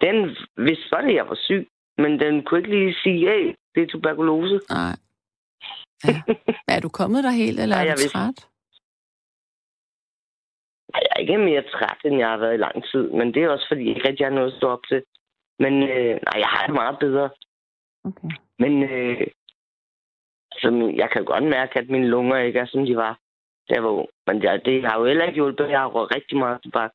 [0.01, 3.83] Den vidste godt, at jeg var syg, men den kunne ikke lige sige, hey, det
[3.83, 4.61] er tuberkulose.
[4.71, 4.97] Nej.
[6.09, 6.23] Ja.
[6.69, 8.19] Er du kommet der helt, eller Nej, er jeg du vidste.
[8.19, 8.39] træt?
[10.93, 13.43] Nej, jeg er ikke mere træt, end jeg har været i lang tid, men det
[13.43, 15.03] er også, fordi jeg ikke rigtig har noget at stå op til.
[15.59, 17.31] Men øh, nej, jeg har det meget bedre.
[18.05, 18.29] Okay.
[18.59, 19.27] Men øh,
[20.53, 23.19] altså, jeg kan godt mærke, at mine lunger ikke er, som de var,
[23.69, 24.09] da jeg var ung.
[24.27, 25.71] Men ja, det har jo heller ikke hjulpet.
[25.71, 26.93] Jeg har rigtig meget tobak.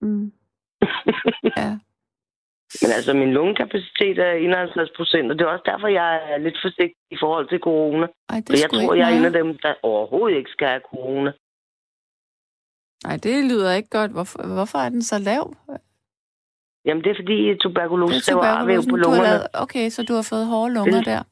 [0.00, 0.32] Mm.
[1.56, 1.78] ja.
[2.82, 6.58] Men altså, min lungekapacitet er 51 procent, og det er også derfor, jeg er lidt
[6.64, 8.06] forsigtig i forhold til corona.
[8.28, 10.80] Ej, det For jeg tror, jeg er en af dem, der overhovedet ikke skal have
[10.90, 11.32] corona.
[13.06, 14.10] Nej, det lyder ikke godt.
[14.12, 15.54] Hvorfor, hvorfor er den så lav?
[16.84, 19.28] Jamen, det er fordi tuberkulose, Det er laver arvæv på lungerne.
[19.28, 19.46] lavet.
[19.64, 21.22] Okay, så du har fået hårde lunger Det- der.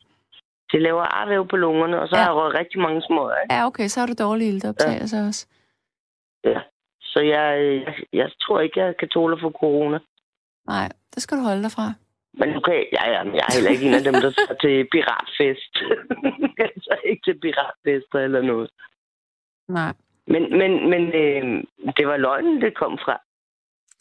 [0.73, 2.23] Det laver arvæv på lungerne, og så Ja.
[2.23, 3.23] har jeg røget rigtig mange små.
[3.31, 3.55] Ikke?
[3.55, 5.27] Ja, okay, så har du dårlige ilteoptagelser ja.
[5.27, 5.47] også.
[6.45, 6.61] Ja.
[7.03, 7.47] Så jeg,
[7.87, 9.99] jeg, jeg tror ikke, jeg kan tåle få corona.
[10.67, 11.93] Nej, det skal du holde dig fra.
[12.35, 14.89] Men okay, ja, ja, men jeg er heller ikke en af dem, der tager til
[14.93, 15.73] piratfest.
[16.59, 18.71] jeg tager ikke til piratfester eller noget.
[19.69, 19.93] Nej.
[20.27, 21.65] Men, men, men øh,
[21.97, 23.21] det var løgnen, det kom fra.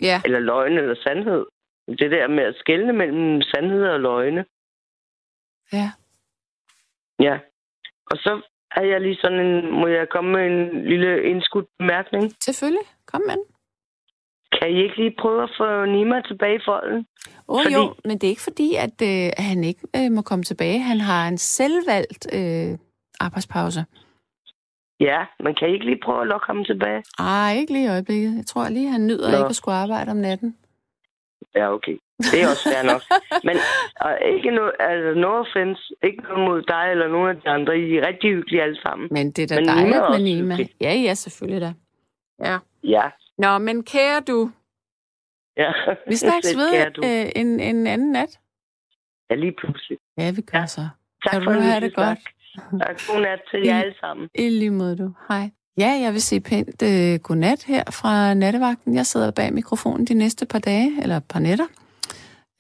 [0.01, 1.45] Ja, Eller løgn eller sandhed.
[1.88, 4.45] Det der med at skelne mellem sandhed og løgne.
[5.74, 5.91] ja.
[7.20, 7.39] Ja.
[8.12, 8.41] Og så
[8.76, 9.72] er jeg lige sådan en...
[9.72, 12.32] Må jeg komme med en lille indskudt bemærkning?
[12.39, 12.86] Selvfølgelig.
[13.05, 13.45] Kom med den.
[14.59, 17.05] Kan I ikke lige prøve at få Nima tilbage i folden?
[17.47, 20.21] Åh oh, Fordi- jo, men det er ikke fordi, at, øh, han ikke øh, må
[20.21, 20.79] komme tilbage.
[20.79, 22.77] Han har en selvvalgt øh,
[23.19, 23.85] arbejdspause.
[24.99, 27.03] Ja, men kan I ikke lige prøve at lokke ham tilbage?
[27.19, 28.35] Ej, ikke lige i øjeblikket.
[28.37, 29.37] Jeg tror lige, han nyder Nå.
[29.37, 30.55] ikke at skulle arbejde om natten.
[31.55, 31.97] Ja, okay.
[32.31, 33.01] Det er også fair nok.
[33.47, 33.55] Men
[34.01, 37.77] og ikke noget, altså, no offense, ikke noget mod dig eller nogen af de andre.
[37.79, 39.07] I er rigtig hyggelige alle sammen.
[39.11, 40.55] Men det er da Men Nima dejligt med også Nima.
[40.55, 40.75] hyggelig.
[40.81, 41.73] Ja, ja, selvfølgelig da.
[42.47, 42.57] Ja.
[42.83, 43.05] Ja.
[43.43, 44.51] Nå, men kære du,
[45.57, 45.71] ja.
[46.07, 46.71] vi snakkes ved
[47.03, 48.39] øh, en, en anden nat.
[49.29, 49.97] Ja, lige pludselig.
[50.17, 50.65] Ja, vi gør Ja.
[50.65, 50.81] så.
[51.25, 52.19] Tak Kan for du have det godt?
[52.71, 54.29] Og god nat til jer alle sammen.
[54.35, 55.13] I lige måde, du.
[55.29, 55.49] Hej.
[55.77, 58.95] Ja, jeg vil sige pænt øh, godnat her fra nattevagten.
[58.95, 61.65] Jeg sidder bag mikrofonen de næste par dage, eller par nætter.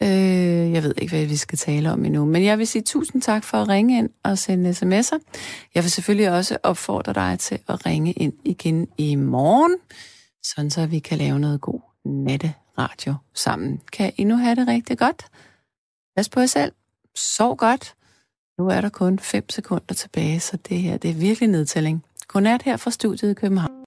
[0.03, 3.21] Øh, jeg ved ikke, hvad vi skal tale om endnu, men jeg vil sige tusind
[3.21, 5.19] tak for at ringe ind og sende sms'er.
[5.75, 9.75] Jeg vil selvfølgelig også opfordre dig til at ringe ind igen i morgen,
[10.43, 13.81] sådan så vi kan lave noget god natteradio sammen.
[13.91, 15.25] Kan I nu have det rigtig godt?
[16.15, 16.71] Pas på jer selv.
[17.15, 17.95] Sov godt.
[18.57, 22.05] Nu er der kun 5 sekunder tilbage, så det her det er virkelig nedtælling.
[22.27, 23.80] Godnat her fra studiet i København.